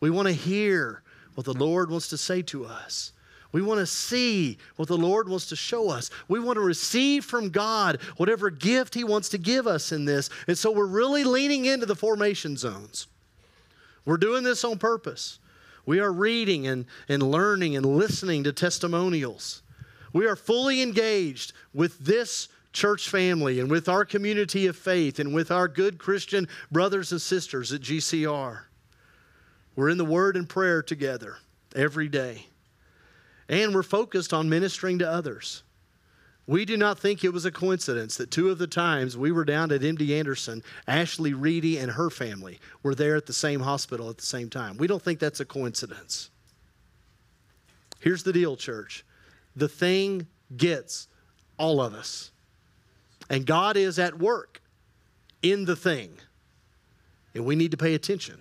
We 0.00 0.10
want 0.10 0.28
to 0.28 0.34
hear 0.34 1.02
what 1.34 1.44
the 1.44 1.54
Lord 1.54 1.90
wants 1.90 2.08
to 2.08 2.18
say 2.18 2.42
to 2.42 2.64
us. 2.64 3.12
We 3.52 3.62
want 3.62 3.80
to 3.80 3.86
see 3.86 4.58
what 4.76 4.88
the 4.88 4.96
Lord 4.96 5.28
wants 5.28 5.46
to 5.50 5.56
show 5.56 5.90
us. 5.90 6.10
We 6.26 6.40
want 6.40 6.56
to 6.56 6.62
receive 6.62 7.24
from 7.24 7.50
God 7.50 8.00
whatever 8.16 8.48
gift 8.48 8.94
He 8.94 9.04
wants 9.04 9.28
to 9.30 9.38
give 9.38 9.66
us 9.66 9.92
in 9.92 10.06
this. 10.06 10.30
And 10.48 10.56
so 10.56 10.70
we're 10.70 10.86
really 10.86 11.22
leaning 11.22 11.66
into 11.66 11.84
the 11.84 11.94
formation 11.94 12.56
zones. 12.56 13.06
We're 14.04 14.16
doing 14.16 14.42
this 14.42 14.64
on 14.64 14.78
purpose. 14.78 15.38
We 15.84 16.00
are 16.00 16.12
reading 16.12 16.66
and, 16.66 16.86
and 17.08 17.22
learning 17.22 17.76
and 17.76 17.84
listening 17.84 18.44
to 18.44 18.52
testimonials. 18.52 19.62
We 20.12 20.26
are 20.26 20.36
fully 20.36 20.82
engaged 20.82 21.52
with 21.74 21.98
this 21.98 22.48
church 22.72 23.08
family 23.08 23.60
and 23.60 23.70
with 23.70 23.88
our 23.88 24.04
community 24.04 24.66
of 24.66 24.76
faith 24.76 25.18
and 25.18 25.34
with 25.34 25.50
our 25.50 25.68
good 25.68 25.98
Christian 25.98 26.48
brothers 26.70 27.12
and 27.12 27.20
sisters 27.20 27.72
at 27.72 27.80
GCR. 27.80 28.60
We're 29.76 29.88
in 29.88 29.98
the 29.98 30.04
Word 30.04 30.36
and 30.36 30.48
prayer 30.48 30.82
together 30.82 31.36
every 31.74 32.08
day. 32.08 32.46
And 33.48 33.74
we're 33.74 33.82
focused 33.82 34.32
on 34.32 34.48
ministering 34.48 34.98
to 35.00 35.08
others. 35.10 35.62
We 36.46 36.64
do 36.64 36.76
not 36.76 36.98
think 36.98 37.22
it 37.22 37.32
was 37.32 37.44
a 37.44 37.52
coincidence 37.52 38.16
that 38.16 38.30
two 38.30 38.50
of 38.50 38.58
the 38.58 38.66
times 38.66 39.16
we 39.16 39.30
were 39.30 39.44
down 39.44 39.70
at 39.70 39.82
MD 39.82 40.18
Anderson, 40.18 40.62
Ashley 40.88 41.34
Reedy 41.34 41.78
and 41.78 41.92
her 41.92 42.10
family 42.10 42.58
were 42.82 42.94
there 42.94 43.14
at 43.14 43.26
the 43.26 43.32
same 43.32 43.60
hospital 43.60 44.10
at 44.10 44.18
the 44.18 44.26
same 44.26 44.50
time. 44.50 44.76
We 44.76 44.88
don't 44.88 45.02
think 45.02 45.20
that's 45.20 45.40
a 45.40 45.44
coincidence. 45.44 46.30
Here's 48.00 48.24
the 48.24 48.32
deal, 48.32 48.56
church 48.56 49.04
the 49.54 49.68
thing 49.68 50.26
gets 50.56 51.08
all 51.58 51.80
of 51.80 51.94
us. 51.94 52.31
And 53.32 53.46
God 53.46 53.78
is 53.78 53.98
at 53.98 54.18
work 54.18 54.60
in 55.40 55.64
the 55.64 55.74
thing. 55.74 56.18
And 57.34 57.46
we 57.46 57.56
need 57.56 57.70
to 57.70 57.78
pay 57.78 57.94
attention 57.94 58.38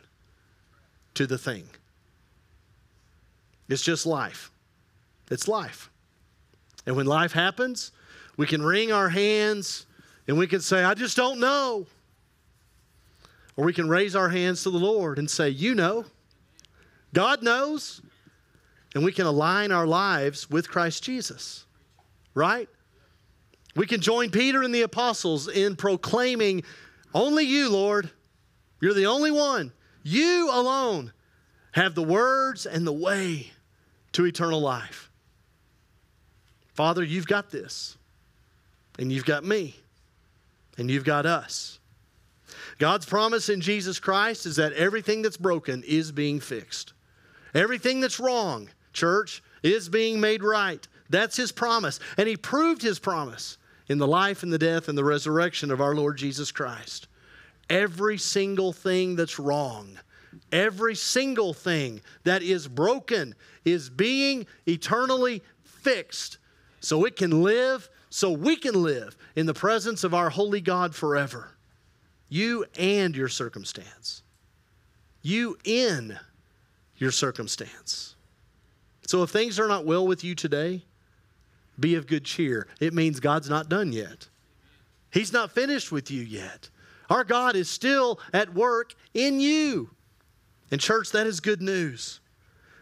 to 1.14 1.26
the 1.26 1.38
thing. 1.38 1.64
It's 3.70 3.82
just 3.82 4.06
life. 4.06 4.52
It's 5.32 5.48
life. 5.48 5.90
And 6.86 6.98
when 6.98 7.06
life 7.06 7.32
happens, 7.32 7.94
we 8.36 8.46
can 8.46 8.62
wring 8.62 8.92
our 8.92 9.08
hands 9.08 9.86
and 10.28 10.38
we 10.38 10.46
can 10.46 10.60
say, 10.60 10.84
I 10.84 10.94
just 10.94 11.16
don't 11.16 11.40
know. 11.40 11.88
Or 13.56 13.64
we 13.64 13.72
can 13.72 13.88
raise 13.88 14.14
our 14.14 14.28
hands 14.28 14.64
to 14.64 14.72
the 14.72 14.78
Lord 14.78 15.20
and 15.20 15.30
say, 15.30 15.50
You 15.50 15.74
know. 15.74 16.06
God 17.14 17.44
knows. 17.44 18.02
And 18.94 19.06
we 19.06 19.14
can 19.14 19.26
align 19.26 19.72
our 19.72 19.88
lives 19.88 20.50
with 20.50 20.70
Christ 20.70 21.02
Jesus, 21.02 21.66
right? 22.34 22.68
We 23.76 23.86
can 23.86 24.02
join 24.02 24.32
Peter 24.32 24.64
and 24.64 24.74
the 24.74 24.82
apostles 24.82 25.48
in 25.48 25.76
proclaiming, 25.76 26.64
Only 27.14 27.46
you, 27.46 27.70
Lord. 27.70 28.12
You're 28.82 28.94
the 28.94 29.06
only 29.06 29.32
one. 29.32 29.72
You 30.04 30.50
alone 30.52 31.14
have 31.74 31.96
the 31.96 32.04
words 32.04 32.66
and 32.66 32.86
the 32.86 32.92
way 32.92 33.52
to 34.14 34.26
eternal 34.26 34.60
life. 34.60 35.10
Father, 36.74 37.04
you've 37.04 37.28
got 37.28 37.52
this, 37.52 37.98
and 38.98 39.12
you've 39.12 39.26
got 39.26 39.44
me, 39.44 39.76
and 40.78 40.90
you've 40.90 41.06
got 41.06 41.26
us. 41.26 41.80
God's 42.80 43.06
promise 43.06 43.50
in 43.50 43.62
Jesus 43.62 44.00
Christ 44.00 44.46
is 44.46 44.56
that 44.56 44.74
everything 44.74 45.22
that's 45.22 45.38
broken 45.38 45.84
is 45.86 46.12
being 46.12 46.40
fixed. 46.40 46.94
Everything 47.54 48.00
that's 48.00 48.20
wrong, 48.20 48.70
church, 48.94 49.44
is 49.64 49.90
being 49.90 50.20
made 50.20 50.44
right. 50.44 50.86
That's 51.10 51.38
his 51.38 51.52
promise. 51.52 52.00
And 52.18 52.28
he 52.28 52.38
proved 52.38 52.82
his 52.82 53.00
promise 53.00 53.58
in 53.92 53.98
the 53.98 54.08
life 54.08 54.42
and 54.42 54.52
the 54.52 54.58
death 54.58 54.88
and 54.88 54.98
the 54.98 55.04
resurrection 55.04 55.70
of 55.70 55.82
our 55.82 55.94
Lord 55.94 56.18
Jesus 56.18 56.52
Christ. 56.52 57.08
Every 57.70 58.18
single 58.18 58.74
thing 58.74 59.16
that's 59.16 59.38
wrong 59.38 60.00
Every 60.52 60.96
single 60.96 61.54
thing 61.54 62.02
that 62.24 62.42
is 62.42 62.68
broken 62.68 63.36
is 63.66 63.90
being 63.90 64.46
eternally 64.68 65.44
fixed 65.64 66.38
so 66.80 67.06
it 67.06 67.16
can 67.16 67.44
live, 67.44 67.90
so 68.10 68.32
we 68.32 68.56
can 68.56 68.82
live 68.82 69.18
in 69.36 69.46
the 69.46 69.54
presence 69.54 70.04
of 70.04 70.14
our 70.14 70.30
holy 70.30 70.62
God 70.62 70.96
forever. 70.96 71.52
You 72.30 72.66
and 72.78 73.16
your 73.16 73.28
circumstance. 73.28 74.24
You 75.22 75.58
in 75.64 76.18
your 76.98 77.12
circumstance. 77.12 78.16
So 79.06 79.24
if 79.24 79.30
things 79.30 79.60
are 79.60 79.68
not 79.68 79.86
well 79.86 80.08
with 80.08 80.24
you 80.24 80.34
today, 80.34 80.84
be 81.80 81.96
of 81.96 82.08
good 82.08 82.26
cheer. 82.26 82.68
It 82.80 82.94
means 82.94 83.20
God's 83.20 83.50
not 83.50 83.70
done 83.70 83.92
yet. 83.92 84.28
He's 85.12 85.34
not 85.34 85.52
finished 85.52 85.92
with 85.92 86.10
you 86.10 86.22
yet. 86.22 86.70
Our 87.10 87.24
God 87.24 87.56
is 87.56 87.70
still 87.70 88.20
at 88.34 88.54
work 88.54 88.94
in 89.14 89.40
you. 89.40 89.90
And, 90.72 90.80
church, 90.80 91.12
that 91.12 91.28
is 91.28 91.42
good 91.42 91.62
news. 91.62 92.22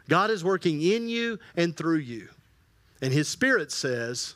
God 0.07 0.29
is 0.29 0.43
working 0.43 0.81
in 0.81 1.09
you 1.09 1.39
and 1.55 1.75
through 1.75 1.97
you. 1.97 2.29
And 3.01 3.11
His 3.11 3.27
Spirit 3.27 3.71
says 3.71 4.35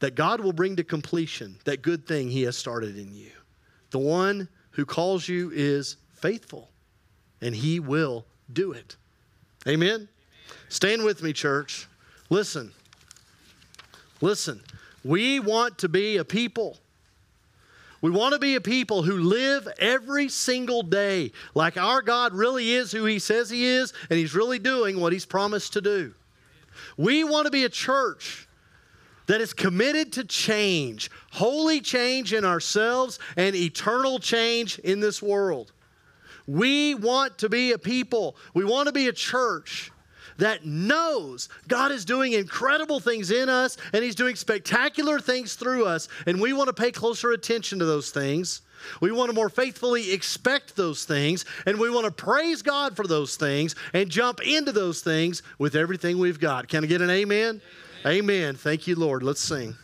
that 0.00 0.14
God 0.14 0.40
will 0.40 0.52
bring 0.52 0.76
to 0.76 0.84
completion 0.84 1.56
that 1.64 1.80
good 1.80 2.06
thing 2.06 2.28
He 2.28 2.42
has 2.42 2.56
started 2.56 2.98
in 2.98 3.14
you. 3.14 3.30
The 3.90 3.98
one 3.98 4.48
who 4.72 4.84
calls 4.84 5.28
you 5.28 5.50
is 5.54 5.96
faithful, 6.14 6.70
and 7.40 7.54
He 7.54 7.80
will 7.80 8.26
do 8.52 8.72
it. 8.72 8.96
Amen? 9.66 9.88
Amen. 9.88 10.08
Stand 10.68 11.04
with 11.04 11.22
me, 11.22 11.32
church. 11.32 11.86
Listen. 12.32 12.72
Listen. 14.22 14.62
We 15.04 15.38
want 15.38 15.76
to 15.78 15.88
be 15.88 16.16
a 16.16 16.24
people 16.24 16.78
we 18.02 18.10
want 18.10 18.32
to 18.32 18.40
be 18.40 18.56
a 18.56 18.60
people 18.60 19.04
who 19.04 19.18
live 19.18 19.68
every 19.78 20.28
single 20.28 20.82
day 20.82 21.30
like 21.54 21.76
our 21.76 22.02
God 22.02 22.34
really 22.34 22.72
is 22.72 22.90
who 22.90 23.04
He 23.04 23.20
says 23.20 23.48
He 23.48 23.64
is, 23.64 23.92
and 24.10 24.18
He's 24.18 24.34
really 24.34 24.58
doing 24.58 24.98
what 24.98 25.12
He's 25.12 25.24
promised 25.24 25.74
to 25.74 25.80
do. 25.80 26.12
We 26.96 27.22
want 27.22 27.44
to 27.44 27.52
be 27.52 27.64
a 27.64 27.68
church 27.68 28.48
that 29.28 29.40
is 29.40 29.54
committed 29.54 30.12
to 30.14 30.24
change, 30.24 31.12
holy 31.30 31.80
change 31.80 32.32
in 32.32 32.44
ourselves 32.44 33.20
and 33.36 33.54
eternal 33.54 34.18
change 34.18 34.80
in 34.80 34.98
this 34.98 35.22
world. 35.22 35.70
We 36.48 36.96
want 36.96 37.38
to 37.38 37.48
be 37.48 37.70
a 37.70 37.78
people, 37.78 38.34
we 38.52 38.64
want 38.64 38.88
to 38.88 38.92
be 38.92 39.06
a 39.06 39.12
church 39.12 39.91
that 40.38 40.64
knows 40.64 41.48
God 41.68 41.92
is 41.92 42.04
doing 42.04 42.32
incredible 42.32 43.00
things 43.00 43.30
in 43.30 43.48
us 43.48 43.76
and 43.92 44.02
He's 44.04 44.14
doing 44.14 44.36
spectacular 44.36 45.20
things 45.20 45.54
through 45.54 45.86
us, 45.86 46.08
and 46.26 46.40
we 46.40 46.52
want 46.52 46.68
to 46.68 46.72
pay 46.72 46.90
closer 46.90 47.32
attention 47.32 47.78
to 47.78 47.84
those 47.84 48.10
things. 48.10 48.62
We 49.00 49.12
want 49.12 49.30
to 49.30 49.34
more 49.34 49.48
faithfully 49.48 50.12
expect 50.12 50.74
those 50.76 51.04
things, 51.04 51.44
and 51.66 51.78
we 51.78 51.90
want 51.90 52.06
to 52.06 52.12
praise 52.12 52.62
God 52.62 52.96
for 52.96 53.06
those 53.06 53.36
things 53.36 53.74
and 53.92 54.10
jump 54.10 54.40
into 54.46 54.72
those 54.72 55.00
things 55.02 55.42
with 55.58 55.76
everything 55.76 56.18
we've 56.18 56.40
got. 56.40 56.68
Can 56.68 56.82
I 56.82 56.86
get 56.86 57.00
an 57.00 57.10
amen? 57.10 57.60
Amen. 58.04 58.24
amen. 58.24 58.54
Thank 58.56 58.86
you, 58.86 58.96
Lord. 58.96 59.22
Let's 59.22 59.40
sing. 59.40 59.76